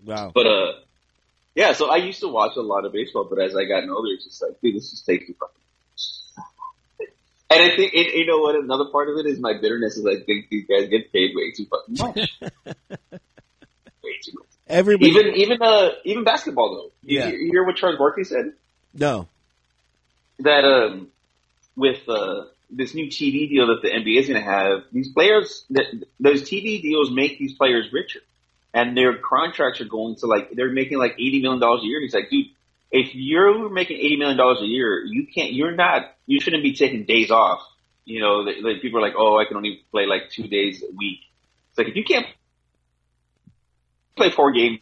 [0.05, 0.33] Wow.
[0.35, 0.73] But uh,
[1.55, 1.73] yeah.
[1.73, 4.25] So I used to watch a lot of baseball, but as I got older, it's
[4.25, 5.57] just like, dude, this just takes too fucking.
[7.53, 8.55] And I think, and you know what?
[8.55, 11.51] Another part of it is my bitterness is I think these guys get paid way
[11.51, 12.41] too fucking much.
[14.23, 14.45] too.
[14.67, 15.11] Everybody.
[15.11, 16.93] Even even uh even basketball though.
[17.09, 17.29] You, Yeah.
[17.29, 18.53] you hear what Charles Barkley said
[18.95, 19.29] no.
[20.41, 21.09] that um
[21.77, 25.65] with uh this new TV deal that the NBA is going to have, these players
[25.71, 25.87] that
[26.21, 28.21] those TV deals make these players richer,
[28.73, 31.99] and their contracts are going to like they're making like eighty million dollars a year.
[31.99, 32.47] And He's like, dude,
[32.91, 36.75] if you're making eighty million dollars a year, you can't, you're not, you shouldn't be
[36.75, 37.61] taking days off.
[38.05, 40.95] You know, like people are like, oh, I can only play like two days a
[40.97, 41.21] week.
[41.71, 42.27] It's like if you can't
[44.17, 44.81] play four games,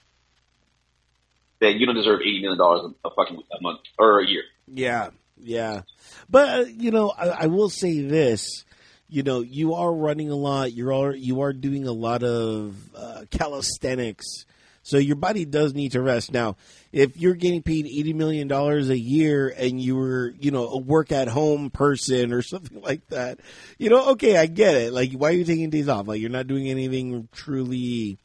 [1.61, 4.43] then you don't deserve eighty million dollars a fucking a month or a year.
[4.66, 5.83] Yeah, yeah.
[6.29, 8.64] But uh, you know, I, I will say this:
[9.09, 10.72] you know, you are running a lot.
[10.72, 14.45] You're all, you are doing a lot of uh, calisthenics,
[14.83, 16.33] so your body does need to rest.
[16.33, 16.57] Now,
[16.93, 20.79] if you're getting paid eighty million dollars a year and you were, you know, a
[20.79, 23.41] work at home person or something like that,
[23.79, 24.93] you know, okay, I get it.
[24.93, 26.07] Like, why are you taking days off?
[26.07, 28.18] Like, you're not doing anything truly,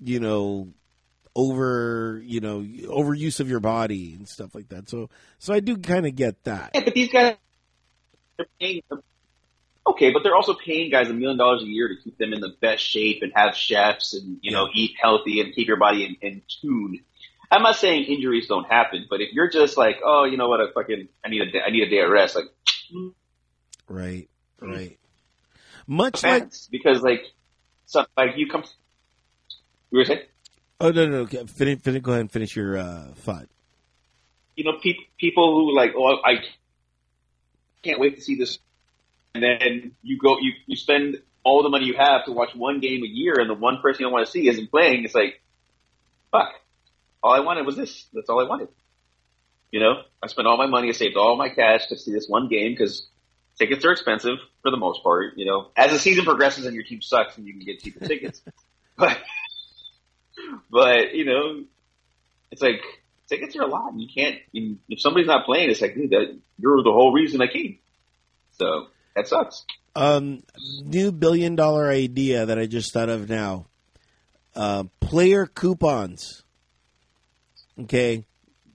[0.00, 0.68] you know,
[1.36, 4.88] over you know overuse of your body and stuff like that.
[4.88, 6.70] So so I do kind of get that.
[6.74, 7.36] Yeah, but these guys
[8.38, 8.82] are paying.
[9.86, 12.40] Okay, but they're also paying guys a million dollars a year to keep them in
[12.40, 16.04] the best shape and have chefs and you know eat healthy and keep your body
[16.04, 17.00] in, in tune.
[17.50, 20.60] I'm not saying injuries don't happen, but if you're just like, oh, you know what,
[20.60, 22.46] I fucking, I need a, day, I need a day of rest, like,
[23.88, 24.28] right,
[24.60, 24.74] mm.
[24.74, 24.98] right.
[25.86, 27.22] Much like because like,
[27.86, 28.64] so, like you come,
[29.94, 30.22] you were saying?
[30.80, 31.46] Oh no, no, no.
[31.46, 33.46] Finish, finish, go ahead and finish your uh, thought.
[34.56, 36.38] You know, pe- people who like, oh, I
[37.82, 38.58] can't wait to see this,
[39.34, 42.80] and then you go, you you spend all the money you have to watch one
[42.80, 45.04] game a year, and the one person you don't want to see isn't playing.
[45.04, 45.40] It's like,
[46.30, 46.54] fuck
[47.24, 48.06] all I wanted was this.
[48.12, 48.68] That's all I wanted.
[49.72, 52.28] You know, I spent all my money, I saved all my cash to see this
[52.28, 53.08] one game because
[53.58, 55.32] tickets are expensive for the most part.
[55.36, 58.06] You know, as the season progresses and your team sucks, and you can get cheaper
[58.06, 58.42] tickets.
[58.96, 59.18] but,
[60.70, 61.64] but you know,
[62.50, 62.82] it's like
[63.28, 63.92] tickets are a lot.
[63.96, 64.38] You can't.
[64.52, 67.78] If somebody's not playing, it's like, dude, that you're the whole reason I came.
[68.52, 69.64] So that sucks.
[69.96, 70.42] Um,
[70.84, 73.66] new billion dollar idea that I just thought of now.
[74.54, 76.42] Uh, player coupons.
[77.80, 78.24] Okay.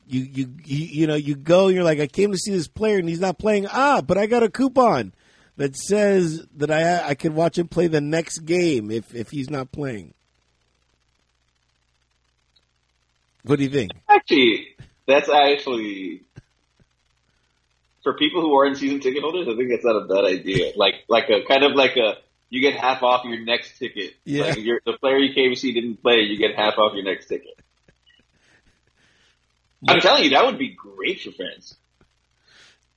[0.07, 2.67] You, you you you know you go and you're like I came to see this
[2.67, 5.13] player and he's not playing ah but I got a coupon
[5.57, 9.51] that says that I I can watch him play the next game if if he's
[9.51, 10.15] not playing.
[13.43, 13.91] What do you think?
[14.09, 14.67] Actually,
[15.07, 16.23] that's actually
[18.03, 19.47] for people who aren't season ticket holders.
[19.47, 20.73] I think that's not a bad idea.
[20.77, 22.15] Like like a kind of like a
[22.49, 24.13] you get half off your next ticket.
[24.25, 24.45] Yeah.
[24.45, 27.27] Like the player you came to see didn't play, you get half off your next
[27.27, 27.57] ticket.
[29.87, 31.75] I'm telling you, that would be great for fans.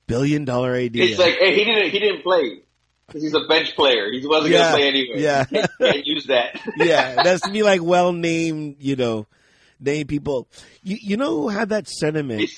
[0.05, 1.05] Billion dollar idea.
[1.05, 2.59] It's like, hey, he didn't he didn't play
[3.07, 4.11] because he's a bench player.
[4.11, 5.21] He wasn't Yeah, going to play anyway.
[5.21, 5.45] yeah.
[5.45, 6.59] can't, can't use that.
[6.77, 9.27] yeah, that's to be like well named, you know,
[9.83, 10.47] named people.
[10.81, 12.49] You you know who had that sentiment?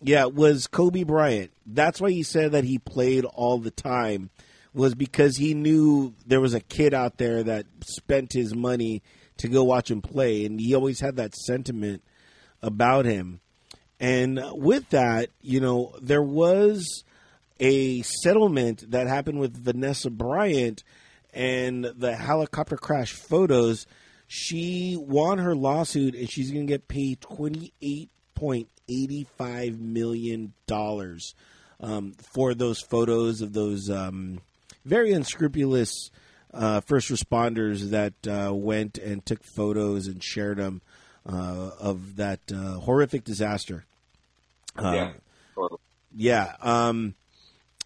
[0.00, 1.52] Yeah, was Kobe Bryant.
[1.64, 4.30] That's why he said that he played all the time
[4.74, 9.02] was because he knew there was a kid out there that spent his money
[9.36, 12.02] to go watch him play and he always had that sentiment
[12.62, 13.40] about him.
[14.00, 17.04] And with that, you know, there was
[17.60, 20.82] a settlement that happened with Vanessa Bryant
[21.32, 23.86] and the helicopter crash photos.
[24.34, 30.54] She won her lawsuit and she's going to get paid $28.85 million
[31.78, 34.40] um, for those photos of those um,
[34.86, 36.10] very unscrupulous
[36.54, 40.80] uh, first responders that uh, went and took photos and shared them
[41.26, 43.84] uh, of that uh, horrific disaster.
[44.78, 45.12] Uh, yeah.
[46.16, 46.56] yeah.
[46.62, 47.16] Um,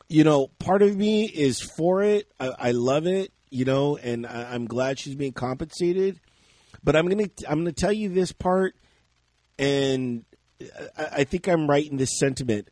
[0.08, 2.30] you know, part of me is for it.
[2.38, 3.32] I, I love it.
[3.50, 6.20] You know, and I, I'm glad she's being compensated.
[6.86, 8.76] But I'm gonna I'm gonna tell you this part,
[9.58, 10.24] and
[10.96, 12.68] I, I think I'm right in this sentiment.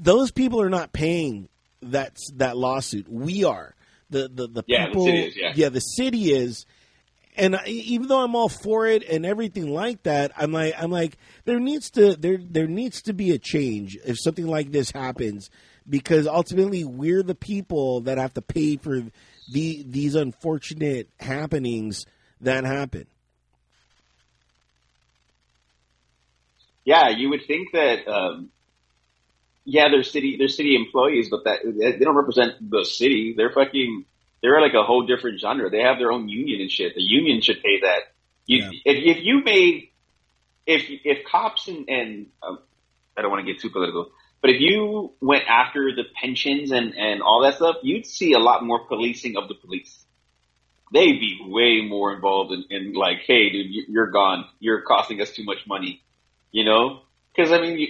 [0.00, 1.50] Those people are not paying
[1.82, 3.06] that that lawsuit.
[3.10, 3.74] We are
[4.08, 5.04] the the, the Yeah, the people.
[5.04, 5.68] city is, yeah.
[5.68, 6.64] the city is.
[7.36, 10.90] And I, even though I'm all for it and everything like that, I'm like I'm
[10.90, 14.90] like there needs to there there needs to be a change if something like this
[14.90, 15.50] happens
[15.86, 19.02] because ultimately we're the people that have to pay for
[19.52, 22.06] the these unfortunate happenings
[22.42, 23.06] that happen.
[26.84, 28.08] Yeah, you would think that.
[28.08, 28.50] Um,
[29.64, 33.34] yeah, they're city they're city employees, but that they don't represent the city.
[33.36, 34.04] They're fucking
[34.42, 35.70] they're like a whole different genre.
[35.70, 36.94] They have their own union and shit.
[36.94, 38.12] The union should pay that.
[38.46, 38.70] You, Yeah.
[38.84, 39.90] if, if you made
[40.66, 42.58] if if cops and and um,
[43.16, 46.94] I don't want to get too political, but if you went after the pensions and
[46.96, 50.01] and all that stuff, you'd see a lot more policing of the police.
[50.92, 54.44] They'd be way more involved in, in like, hey, dude, you- you're gone.
[54.60, 56.02] You're costing us too much money.
[56.50, 57.00] You know,
[57.34, 57.88] because I mean, you,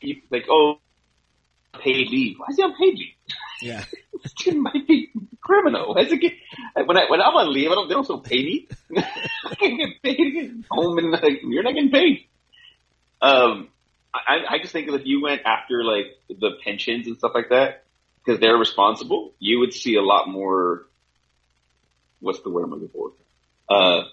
[0.00, 0.78] you like, oh,
[1.80, 2.36] paid leave.
[2.38, 3.14] Why is he on paid leave?
[3.62, 3.84] Yeah.
[4.22, 5.10] This kid might be
[5.42, 5.98] criminal.
[5.98, 6.32] As a kid,
[6.86, 8.68] when I when I'm on leave, I don't they don't still pay me.
[8.96, 12.24] I can get paid to get home and like you're not getting paid.
[13.20, 13.68] Um,
[14.14, 17.50] I I just think that if you went after like the pensions and stuff like
[17.50, 17.84] that
[18.24, 20.86] because they're responsible, you would see a lot more.
[22.24, 23.12] What's the word I'm looking for?
[23.68, 24.04] Uh,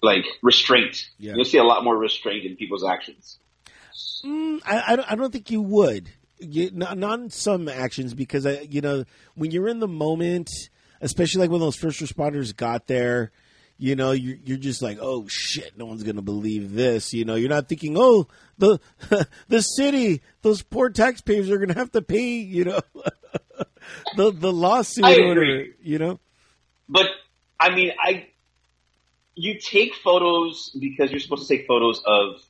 [0.00, 1.08] like restraint.
[1.18, 1.32] Yeah.
[1.34, 3.38] You'll see a lot more restraint in people's actions.
[4.24, 6.08] Mm, I, I, don't, I don't think you would.
[6.38, 10.50] You, not, not in some actions because I, you know, when you're in the moment,
[11.00, 13.32] especially like when those first responders got there,
[13.76, 17.12] you know, you're, you're just like, oh shit, no one's gonna believe this.
[17.12, 18.78] You know, you're not thinking, oh, the
[19.48, 22.38] the city, those poor taxpayers are gonna have to pay.
[22.38, 22.80] You know,
[24.16, 25.66] the the lawsuit order.
[25.82, 26.20] You know,
[26.88, 27.06] but
[27.58, 28.28] I mean, I
[29.34, 32.42] you take photos because you're supposed to take photos of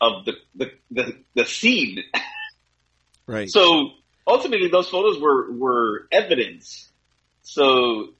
[0.00, 2.02] of the the the, the scene.
[3.28, 3.50] Right.
[3.50, 3.90] So
[4.24, 6.88] ultimately, those photos were were evidence.
[7.42, 8.10] So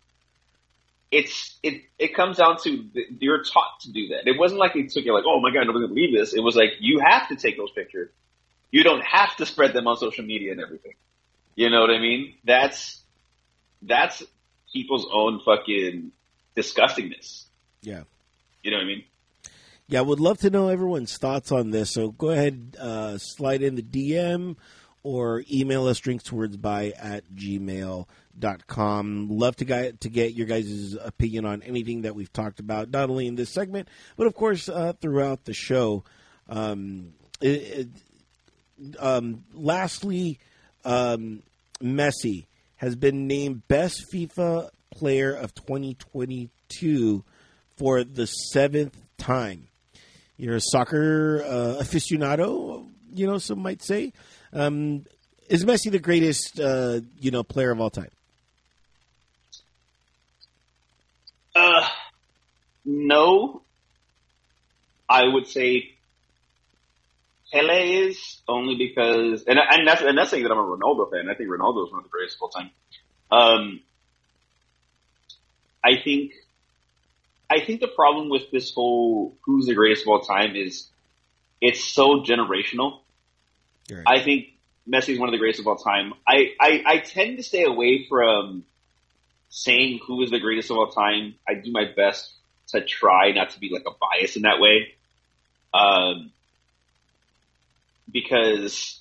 [1.12, 4.26] it's it it comes down to the, you're taught to do that.
[4.26, 6.34] It wasn't like they took it like, oh my god, nobody's gonna believe this.
[6.34, 8.10] It was like you have to take those pictures.
[8.70, 10.94] You don't have to spread them on social media and everything.
[11.56, 12.34] You know what I mean?
[12.44, 13.00] That's
[13.82, 14.22] that's
[14.72, 16.12] people's own fucking
[16.56, 17.44] disgustingness.
[17.82, 18.02] Yeah.
[18.62, 19.04] You know what I mean?
[19.88, 21.92] Yeah, I would love to know everyone's thoughts on this.
[21.92, 24.56] So go ahead, uh, slide in the DM
[25.04, 29.28] or email us drinkswordsby at gmail.com.
[29.30, 33.08] Love to, get to get your guys' opinion on anything that we've talked about, not
[33.08, 36.02] only in this segment, but of course uh, throughout the show.
[36.48, 37.88] Um, it, it,
[38.98, 40.40] um, lastly,
[40.86, 41.42] um,
[41.82, 47.24] Messi has been named best FIFA player of 2022
[47.76, 49.68] for the seventh time.
[50.36, 54.12] You're a soccer uh, aficionado, you know, some might say.
[54.52, 55.04] Um,
[55.48, 58.10] is Messi the greatest, uh, you know, player of all time?
[61.54, 61.88] Uh,
[62.84, 63.62] no.
[65.08, 65.95] I would say
[67.56, 71.30] Pele is only because, and and that's and that's saying that I'm a Ronaldo fan.
[71.30, 72.70] I think Ronaldo is one of the greatest of all time.
[73.30, 73.80] Um,
[75.82, 76.32] I think,
[77.48, 80.88] I think the problem with this whole who's the greatest of all time is
[81.60, 83.00] it's so generational.
[83.90, 84.04] Right.
[84.06, 84.48] I think
[84.88, 86.12] Messi is one of the greatest of all time.
[86.26, 88.64] I, I, I tend to stay away from
[89.48, 91.36] saying who is the greatest of all time.
[91.48, 92.32] I do my best
[92.68, 94.94] to try not to be like a bias in that way.
[95.72, 96.32] Um,
[98.10, 99.00] because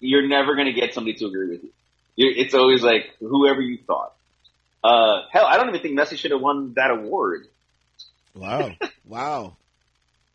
[0.00, 1.70] you're never going to get somebody to agree with you.
[2.16, 4.14] You're, it's always like whoever you thought.
[4.84, 7.46] Uh, hell, I don't even think Messi should have won that award.
[8.34, 8.72] Wow.
[9.06, 9.56] wow.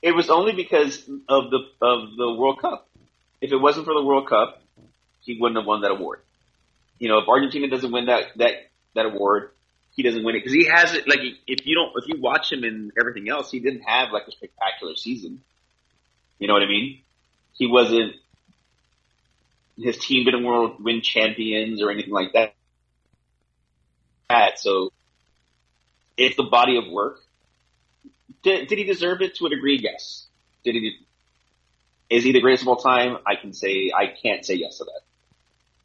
[0.01, 2.87] It was only because of the of the World Cup.
[3.41, 4.61] If it wasn't for the World Cup,
[5.21, 6.21] he wouldn't have won that award.
[6.99, 8.53] You know, if Argentina doesn't win that that
[8.95, 9.51] that award,
[9.95, 11.07] he doesn't win it because he has it.
[11.07, 14.27] Like if you don't, if you watch him in everything else, he didn't have like
[14.27, 15.41] a spectacular season.
[16.39, 17.01] You know what I mean?
[17.57, 18.13] He wasn't.
[19.77, 22.53] His team didn't win champions or anything like that.
[24.59, 24.91] So
[26.17, 27.19] it's the body of work.
[28.43, 29.79] Did, did he deserve it to a degree?
[29.81, 30.27] Yes.
[30.63, 30.97] Did he?
[32.09, 33.17] Is he the greatest of all time?
[33.25, 35.01] I can say I can't say yes to that.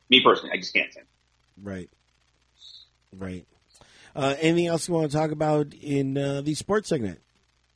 [0.08, 1.00] Me personally, I just can't say.
[1.60, 1.90] Right.
[3.16, 3.46] Right.
[4.14, 7.20] Uh, anything else you want to talk about in uh, the sports segment?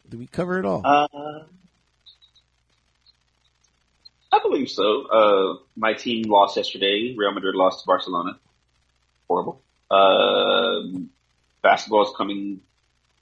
[0.09, 0.83] Did we cover it all?
[0.85, 1.09] Uh,
[4.37, 5.07] I believe so.
[5.07, 7.15] Uh, my team lost yesterday.
[7.17, 8.39] Real Madrid lost to Barcelona.
[9.29, 9.63] Horrible.
[9.91, 11.11] Um,
[11.63, 12.61] basketball is coming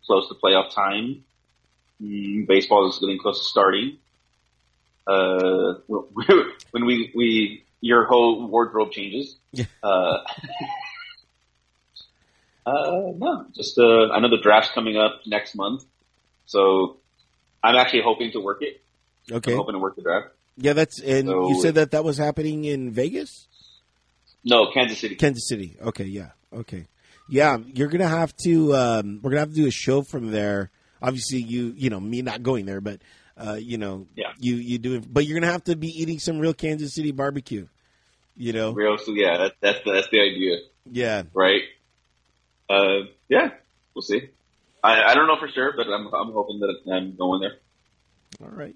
[0.07, 1.25] close to playoff time.
[2.03, 3.99] Mm, baseball is getting close to starting.
[5.07, 5.75] Uh,
[6.73, 9.37] when we, we, your whole wardrobe changes.
[9.53, 9.67] Yeah.
[9.83, 10.19] Uh,
[12.67, 15.85] uh, no, just, uh, I know the draft's coming up next month.
[16.47, 16.97] So
[17.63, 18.83] I'm actually hoping to work it.
[19.31, 19.53] okay.
[19.53, 20.29] I'm hoping to work the draft.
[20.57, 23.49] Yeah, that's and So- you said that that was happening in Vegas,
[24.45, 25.17] No, Kansas City.
[25.17, 25.77] Kansas City.
[25.83, 26.87] Okay, yeah, okay,
[27.29, 27.59] yeah.
[27.75, 28.75] You're gonna have to.
[28.75, 30.71] Um, we're gonna have to do a show from there.
[31.03, 33.01] Obviously, you you know me not going there, but
[33.37, 34.33] uh, you know, Yeah.
[34.39, 34.95] you you do.
[34.97, 37.67] It but you're gonna have to be eating some real Kansas City barbecue.
[38.37, 40.57] You know, Real, so yeah, that, that's the, that's the idea,
[40.91, 41.23] yeah.
[41.35, 41.63] right?
[42.69, 43.51] Uh, yeah,
[43.95, 44.29] we'll see.
[44.83, 47.59] I, I don't know for sure, but I'm I'm hoping that I'm going there.
[48.43, 48.75] All right.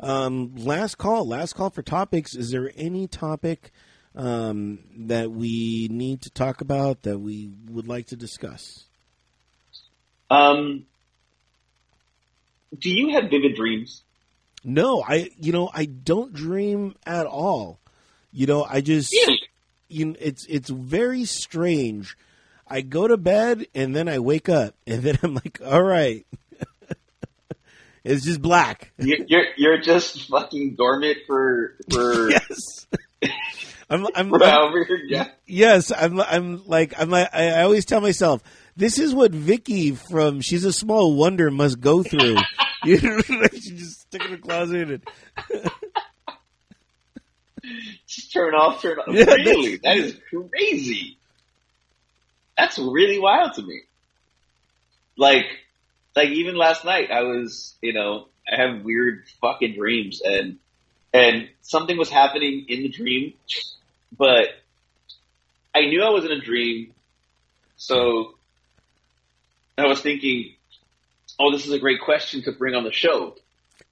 [0.00, 1.26] Um, last call.
[1.26, 2.34] Last call for topics.
[2.34, 3.70] Is there any topic
[4.14, 8.84] um, that we need to talk about that we would like to discuss?
[10.30, 10.86] Um,
[12.78, 14.02] do you have vivid dreams?
[14.64, 15.30] No, I.
[15.38, 17.80] You know, I don't dream at all.
[18.32, 19.12] You know, I just.
[19.88, 20.16] You.
[20.18, 22.16] It's it's very strange.
[22.66, 26.26] I go to bed and then I wake up and then I'm like, all right.
[28.06, 28.92] It's just black.
[28.98, 32.86] You're, you're you're just fucking dormant for for Yes.
[33.90, 34.06] I'm.
[34.14, 34.32] I'm.
[35.06, 36.20] Yeah, Yes, I'm.
[36.20, 36.94] I'm like.
[36.98, 37.10] I'm.
[37.10, 38.42] Like, I, I always tell myself
[38.76, 42.36] this is what Vicky from She's a Small Wonder must go through.
[42.84, 45.02] you just stick in the closet and
[48.06, 49.08] just turn off, turn off.
[49.08, 51.18] Yeah, really, that is crazy.
[52.56, 53.82] That's really wild to me.
[55.16, 55.46] Like,
[56.16, 60.58] like even last night, I was, you know, I have weird fucking dreams, and
[61.12, 63.34] and something was happening in the dream,
[64.16, 64.48] but
[65.74, 66.94] I knew I was in a dream,
[67.76, 68.34] so
[69.76, 70.54] I was thinking,
[71.38, 73.36] oh, this is a great question to bring on the show.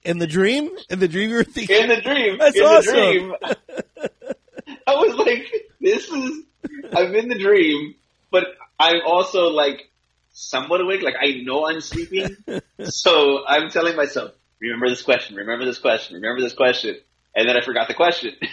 [0.03, 1.83] In the dream, in the dream, you were thinking.
[1.83, 2.93] In the dream, That's in awesome.
[2.93, 3.33] the dream,
[4.87, 6.43] I was like, this is.
[6.95, 7.95] I'm in the dream,
[8.31, 8.45] but
[8.79, 9.89] I'm also like
[10.35, 11.01] somewhat awake.
[11.01, 12.35] Like I know I'm sleeping,
[12.83, 16.95] so I'm telling myself, remember this question, remember this question, remember this question,
[17.35, 18.33] and then I forgot the question.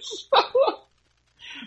[0.00, 0.80] So-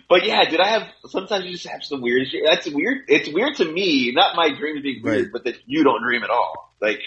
[0.08, 0.82] but yeah, did I have?
[1.06, 2.42] Sometimes you just have some weird shit.
[2.44, 3.04] That's weird.
[3.08, 5.32] It's weird to me, not my dreams being weird, Right.
[5.32, 6.74] but that you don't dream at all.
[6.80, 7.00] Like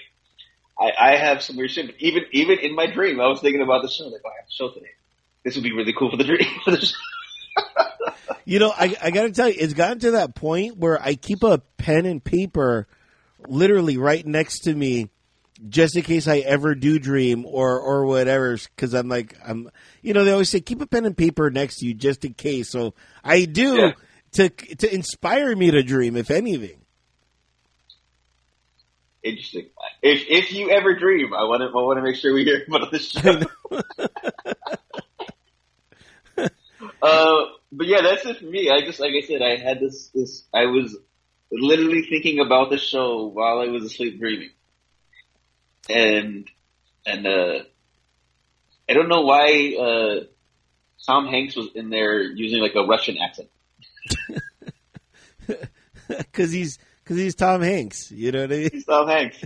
[0.80, 1.86] I, I have some weird shit.
[1.88, 4.05] But even even in my dream, I was thinking about the show.
[4.05, 4.91] Like, oh, I have a show today.
[5.43, 6.47] This would be really cool for the dream.
[6.66, 6.95] For the show.
[8.45, 11.15] You know, I, I got to tell you, it's gotten to that point where I
[11.15, 12.88] keep a pen and paper
[13.47, 15.09] literally right next to me
[15.69, 18.57] just in case I ever do dream or, or whatever.
[18.78, 19.69] Cause I'm like, I'm,
[20.01, 22.34] you know, they always say keep a pen and paper next to you just in
[22.36, 22.69] case.
[22.69, 23.91] So I do Yeah.
[24.34, 26.80] to, to inspire me to dream, if anything.
[29.23, 29.69] Interesting.
[30.01, 32.63] If if you ever dream, I want to I want to make sure we hear
[32.67, 33.41] about this show.
[37.01, 38.70] uh, but yeah, that's it for me.
[38.70, 40.95] I just like I said, I had this this I was
[41.51, 44.51] literally thinking about the show while I was asleep dreaming,
[45.89, 46.49] and
[47.05, 47.59] and uh,
[48.89, 50.24] I don't know why uh,
[51.05, 53.49] Tom Hanks was in there using like a Russian accent.
[56.32, 58.11] Cause he's, cause he's Tom Hanks.
[58.11, 58.84] You know what I mean?
[58.88, 59.41] Tom Hanks.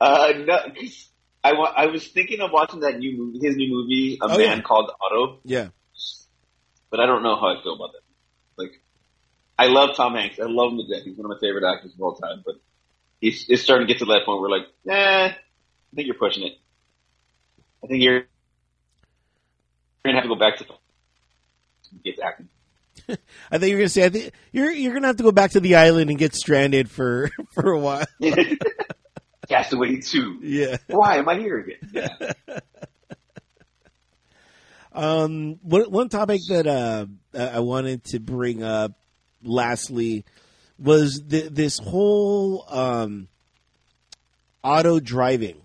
[0.00, 1.08] Uh, no, 'cause
[1.44, 4.28] I wa- I was thinking of watching that new movie, his new movie, A Oh,
[4.36, 4.60] Man yeah.
[4.62, 5.68] Called Otto, Yeah.
[6.90, 8.02] But I don't know how I feel about that.
[8.56, 8.72] Like,
[9.58, 10.38] I love Tom Hanks.
[10.40, 11.04] I love him to death.
[11.04, 12.42] He's one of my favorite actors of all time.
[12.44, 12.56] But
[13.20, 15.36] he's it's starting to get to that point where like, nah, I
[15.94, 16.52] think you're pushing it.
[17.82, 18.24] I think you're, you're
[20.04, 20.66] gonna have to go back to
[22.04, 22.48] get to acting.
[23.50, 25.60] I think you're gonna say I think you're you're gonna have to go back to
[25.60, 28.06] the island and get stranded for for a while.
[29.48, 30.38] Castaway two.
[30.42, 30.76] Yeah.
[30.86, 31.90] Why am I here again?
[31.92, 32.60] Yeah.
[34.92, 37.06] Um, one one topic that uh
[37.38, 38.92] I wanted to bring up,
[39.42, 40.24] lastly,
[40.78, 43.28] was th- this whole um
[44.62, 45.60] auto driving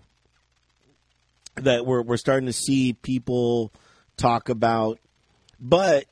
[1.56, 3.72] that we're we're starting to see people
[4.16, 5.00] talk about,
[5.58, 6.04] but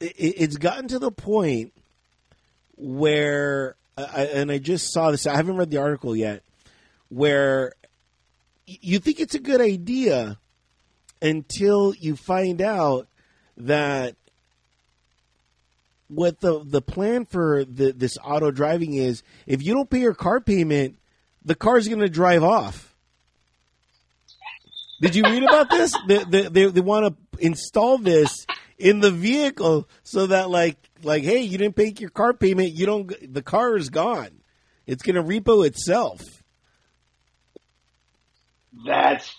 [0.00, 1.72] it, it's gotten to the point
[2.76, 5.26] where, I, and I just saw this.
[5.26, 6.42] I haven't read the article yet,
[7.08, 7.74] where
[8.66, 10.38] you think it's a good idea
[11.22, 13.08] until you find out
[13.56, 14.16] that
[16.08, 20.14] what the the plan for the, this auto driving is if you don't pay your
[20.14, 20.98] car payment,
[21.44, 22.94] the car's going to drive off.
[25.00, 25.96] Did you read about this?
[26.06, 28.46] They, they, they, they want to install this
[28.78, 32.84] in the vehicle so that like like hey, you didn't pay your car payment, you
[32.84, 34.42] don't the car is gone.
[34.86, 36.20] It's going to repo itself.
[38.84, 39.32] That's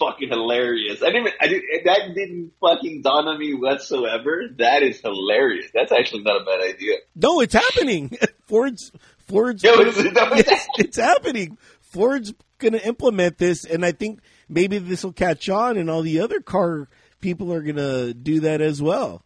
[0.00, 1.00] fucking hilarious.
[1.02, 1.20] I didn't.
[1.28, 4.48] Even, I didn't, That didn't fucking dawn on me whatsoever.
[4.58, 5.66] That is hilarious.
[5.72, 6.96] That's actually not a bad idea.
[7.14, 8.16] No, it's happening.
[8.46, 8.90] Ford's
[9.28, 11.56] Ford's Yo, is it- Yes, it's happening.
[11.80, 16.02] Ford's going to implement this, and I think maybe this will catch on, and all
[16.02, 16.88] the other car
[17.20, 19.22] people are going to do that as well.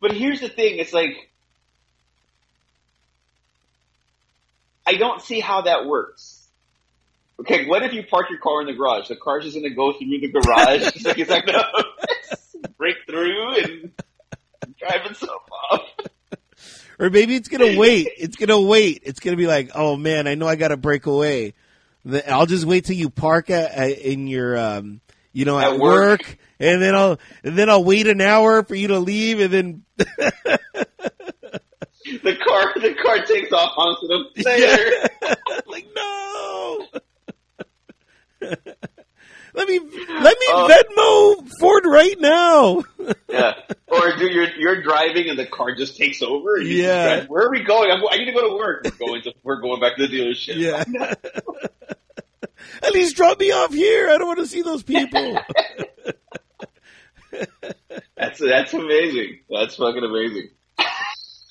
[0.00, 0.78] But here's the thing.
[0.78, 1.30] It's like
[4.86, 6.35] I don't see how that works.
[7.40, 9.08] Okay, what if you park your car in the garage?
[9.08, 10.82] The car's just going to go through the garage.
[10.94, 11.62] it's like it's like no,
[12.78, 13.92] break through and
[14.78, 15.82] drive itself off.
[16.98, 18.08] Or maybe it's going to wait.
[18.16, 19.02] It's going to wait.
[19.04, 21.52] It's going to be like, oh man, I know I got to break away.
[22.06, 25.00] The- I'll just wait till you park at, at, in your, um,
[25.32, 26.20] you know, at, At work.
[26.20, 26.38] work.
[26.58, 29.82] and then I'll and then I'll wait an hour for you to leave, and then
[32.22, 36.86] The car, the car takes off onto the like no.
[39.56, 40.68] Let me let me Oh.
[40.70, 42.82] Venmo Ford right now.
[43.28, 43.54] Yeah.
[43.88, 46.58] Or do you're you're driving and the car just takes over?
[46.58, 47.24] Yeah.
[47.26, 47.90] Where are we going?
[47.90, 48.84] I'm, I need to go to work.
[48.84, 50.56] We're going to we're going back to the dealership.
[50.56, 50.84] Yeah.
[52.82, 54.08] At least drop me off here.
[54.10, 55.38] I don't want to see those people.
[58.16, 59.40] That's that's amazing.
[59.50, 60.48] That's fucking amazing.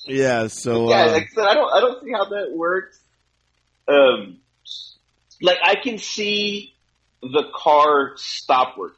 [0.06, 0.48] yeah.
[0.48, 2.98] So yeah, uh, like I said, I don't I don't see how that works.
[3.88, 4.38] Um,
[5.40, 6.74] like I can see
[7.22, 8.96] the car stop working.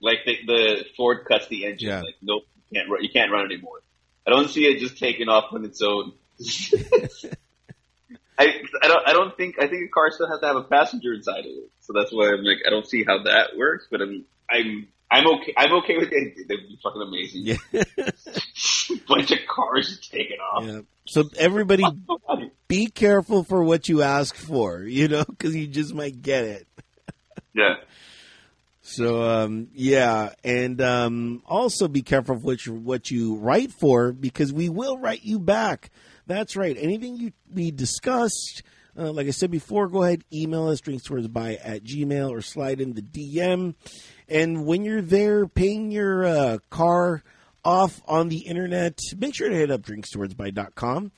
[0.00, 1.88] Like the, the Ford cuts the engine.
[1.88, 2.00] Yeah.
[2.02, 3.02] Like nope, you can't run.
[3.02, 3.82] You can't run anymore.
[4.26, 6.12] I don't see it just taking off on its own.
[8.38, 8.46] I
[8.82, 11.12] I don't I don't think I think a car still has to have a passenger
[11.14, 11.70] inside of it.
[11.80, 13.86] So that's why I'm like I don't see how that works.
[13.90, 16.48] But I'm I'm I'm okay I'm okay with it.
[16.48, 17.42] That'd be fucking amazing.
[17.44, 17.56] yeah.
[19.08, 20.64] Bunch of cars taking off.
[20.64, 20.80] yeah.
[21.06, 21.84] So everybody
[22.68, 26.66] be careful for what you ask for, you know, because you just might get it.
[27.54, 27.74] Yeah.
[28.82, 34.52] So um, yeah, and um, also be careful of you, what you write for because
[34.52, 35.90] we will write you back.
[36.26, 36.76] That's right.
[36.78, 38.64] Anything you we discussed,
[38.98, 42.94] uh, like I said before, go ahead email us drinkstowardsby at gmail or slide in
[42.94, 43.74] the DM.
[44.28, 47.22] And when you're there paying your uh, car
[47.64, 51.12] off on the internet, make sure to hit up drinkstowardsby.com.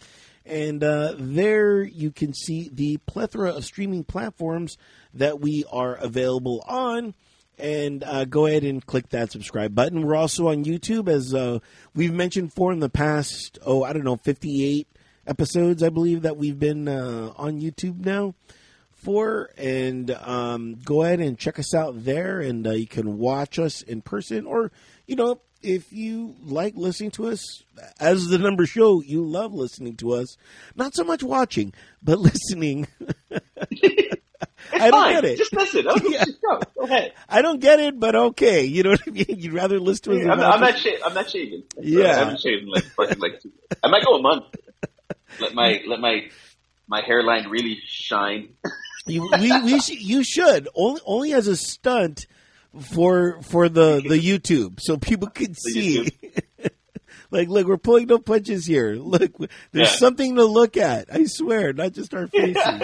[0.46, 4.76] And uh, there you can see the plethora of streaming platforms
[5.14, 7.14] that we are available on
[7.58, 10.02] and uh, go ahead and click that subscribe button.
[10.02, 11.60] We're also on YouTube, as uh,
[11.94, 13.58] we've mentioned for in the past.
[13.64, 14.88] Oh, I don't know, fifty-eight
[15.26, 18.34] episodes, I believe that we've been uh, on YouTube now
[18.92, 19.50] for.
[19.56, 23.82] And um, go ahead and check us out there, and uh, you can watch us
[23.82, 24.72] in person, or
[25.06, 27.62] you know, if you like listening to us,
[27.98, 30.36] as the numbers show, you love listening to us.
[30.76, 32.86] Not so much watching, but listening.
[34.72, 35.14] I don't fine.
[35.14, 35.38] get it.
[35.38, 35.86] Just listen.
[35.86, 36.24] Okay, Yeah.
[36.24, 36.60] just go.
[36.78, 37.12] Go ahead.
[37.28, 38.64] I don't get it, but okay.
[38.64, 39.26] You know what I mean?
[39.28, 40.26] You'd rather listen to us.
[40.26, 41.00] I'm, I'm not shaving.
[41.04, 41.62] I'm not shaving.
[41.80, 42.10] Yeah.
[42.10, 43.40] I haven't shaved in like fucking like.
[43.40, 43.52] Two.
[43.82, 44.44] I might go a month.
[45.40, 46.28] Let my let my
[46.86, 48.50] my hairline really shine.
[49.06, 52.26] You, we, we sh- you should only only as a stunt
[52.80, 56.08] for for the the YouTube, so people can see.
[57.30, 58.94] like, look, we're pulling no punches here.
[58.94, 59.32] Look,
[59.72, 59.96] there's Yeah.
[59.96, 61.12] something to look at.
[61.12, 62.56] I swear, not just our faces.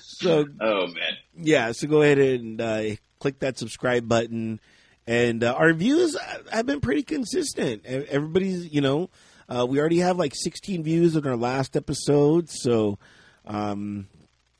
[0.00, 1.12] so Oh man.
[1.36, 2.82] yeah, so go ahead and uh,
[3.20, 4.60] click that subscribe button.
[5.06, 6.16] And uh, our views
[6.52, 7.86] have been pretty consistent.
[7.86, 9.08] Everybody's, you know,
[9.48, 12.50] uh, we already have like 16 views on our last episode.
[12.50, 12.98] So,
[13.46, 14.06] um,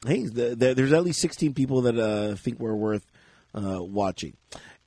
[0.06, 3.04] hey, the, the, there's at least 16 people that uh, think we're worth
[3.54, 4.36] uh, watching.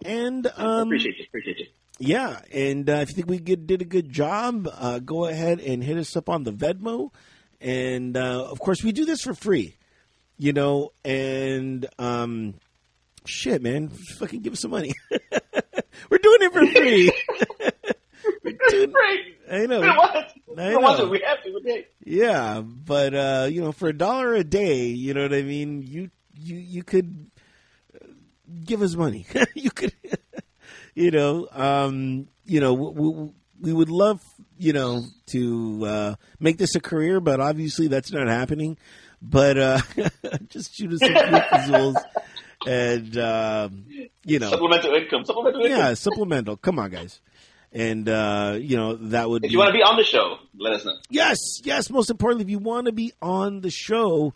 [0.03, 1.25] And um, appreciate you.
[1.27, 1.65] Appreciate you.
[1.99, 5.59] yeah, and uh, if you think we good, did a good job, uh, go ahead
[5.59, 7.11] and hit us up on the Venmo.
[7.59, 9.77] And uh, of course, we do this for free,
[10.37, 10.91] you know.
[11.05, 12.55] And um,
[13.25, 14.93] shit, man, fucking give us some money.
[16.09, 17.11] We're doing it for free.
[18.43, 19.37] We're Great.
[19.51, 19.81] I know.
[19.81, 20.33] We don't want it.
[20.47, 21.07] We I know.
[21.07, 21.55] We have to.
[21.57, 21.87] Okay.
[22.03, 25.83] Yeah, but uh, you know, for a dollar a day, you know what I mean.
[25.83, 27.29] You you you could
[28.65, 29.25] give us money.
[29.55, 29.93] you could,
[30.95, 33.29] you know, um, you know, we, we,
[33.61, 34.21] we would love,
[34.57, 38.77] you know, to uh, make this a career, but obviously that's not happening.
[39.21, 39.81] But uh,
[40.47, 41.95] just shoot us some visuals,
[42.65, 43.85] and um,
[44.25, 45.25] you know, Supplemental income.
[45.25, 45.77] Supplemental income.
[45.79, 46.57] yeah, supplemental.
[46.57, 47.21] Come on, guys,
[47.71, 49.43] and uh, you know that would.
[49.43, 50.95] If be, you want to be on the show, let us know.
[51.09, 51.89] Yes, yes.
[51.89, 54.33] Most importantly, if you want to be on the show,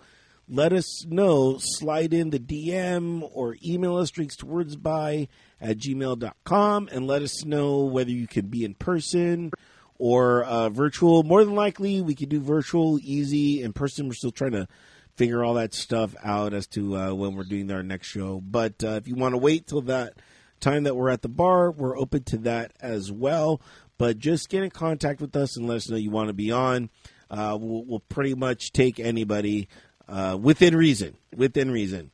[0.48, 1.58] let us know.
[1.60, 5.28] Slide in the DM or email us drinkstowardsby
[5.60, 9.52] at gmail.com and let us know whether you can be in person
[9.98, 11.24] or uh, virtual.
[11.24, 13.62] More than likely, we could do virtual, easy.
[13.62, 14.68] In person, we're still trying to
[15.16, 18.42] figure all that stuff out as to uh, when we're doing our next show.
[18.42, 20.14] But uh, if you want to wait till that
[20.60, 23.62] time that we're at the bar, we're open to that as well.
[23.98, 26.52] But just get in contact with us and let us know you want to be
[26.52, 26.90] on.
[27.30, 29.68] Uh, we'll, we'll pretty much take anybody
[30.08, 31.16] uh, within reason.
[31.36, 32.12] Within reason.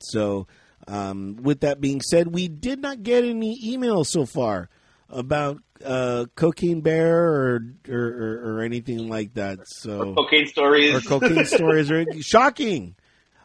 [0.00, 0.46] So,
[0.86, 4.68] um, with that being said, we did not get any emails so far
[5.08, 9.60] about uh, Cocaine Bear or, or, or, or anything like that.
[9.66, 10.94] So Cocaine stories.
[10.94, 12.96] or cocaine stories are shocking.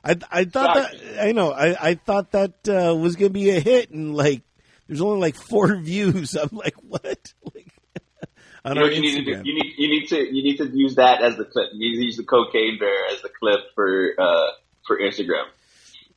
[0.04, 1.00] I I thought Shocking.
[1.00, 4.44] that I know I, I thought that uh, was gonna be a hit and like
[4.88, 6.36] there's only like four views.
[6.36, 7.34] I'm like what?
[7.54, 7.68] Like,
[8.66, 9.42] on You know you need to do?
[9.44, 11.70] You need you need to you need to use that as the clip.
[11.74, 14.48] You need to use the cocaine bear as the clip for uh
[14.86, 15.46] for Instagram.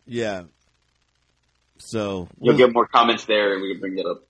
[0.07, 0.45] Yeah.
[1.79, 4.23] So You'll get more comments there, and we can bring it up.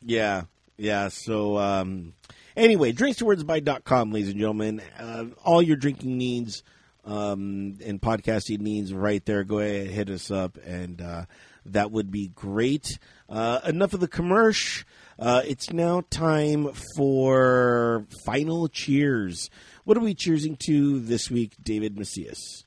[0.00, 0.42] Yeah,
[0.76, 1.08] yeah.
[1.08, 2.14] So um,
[2.56, 4.80] anyway, drinkstowardsby.com, ladies and gentlemen.
[4.98, 6.62] Uh, all your drinking needs
[7.10, 9.42] um, and podcasting means right there.
[9.42, 11.24] Go ahead, hit us up, and uh,
[11.66, 12.98] that would be great.
[13.28, 14.86] Uh, enough of the commercial.
[15.18, 19.50] Uh, it's now time for final cheers.
[19.84, 22.64] What are we cheersing to this week, David Macias?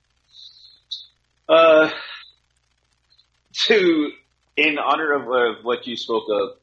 [1.48, 1.90] Uh,
[3.65, 4.11] to
[4.57, 6.57] in honor of uh, what you spoke of,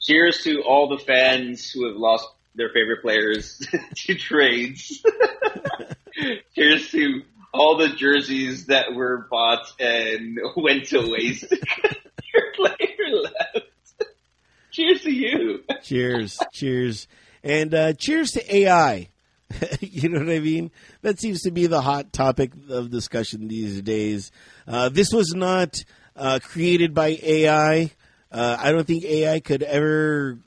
[0.00, 3.64] cheers to all the fans who have lost their favorite players
[3.94, 5.04] to trades.
[6.54, 7.22] cheers to
[7.52, 11.44] all the jerseys that were bought and went to waste.
[12.34, 13.66] Your player left.
[14.72, 15.64] Cheers to you.
[15.82, 17.08] cheers, cheers,
[17.42, 19.08] and uh, cheers to AI.
[19.80, 20.70] you know what I mean?
[21.02, 24.32] That seems to be the hot topic of discussion these days.
[24.66, 25.82] Uh, this was not
[26.14, 27.90] uh, created by AI.
[28.30, 30.38] Uh, I don't think AI could ever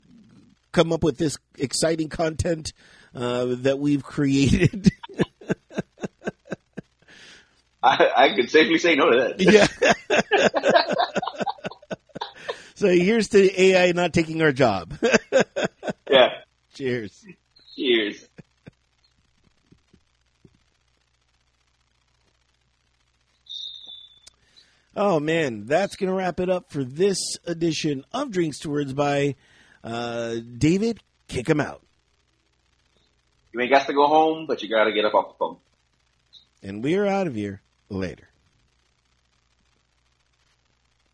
[0.70, 2.72] come up with this exciting content
[3.14, 4.92] uh, that we've created.
[7.82, 9.40] I, I could safely say no to that.
[9.40, 9.66] yeah.
[12.74, 14.94] so here's to AI not taking our job.
[16.10, 16.30] Yeah.
[16.74, 17.24] Cheers.
[17.76, 18.26] Cheers.
[24.96, 29.36] Oh man, that's gonna wrap it up for this edition of Drinks to Words by
[29.84, 30.98] uh, David.
[31.28, 31.82] Kick him out,
[33.54, 35.58] You ain't got to go home, but you got to get up off the phone.
[36.60, 38.29] and we're out of here later.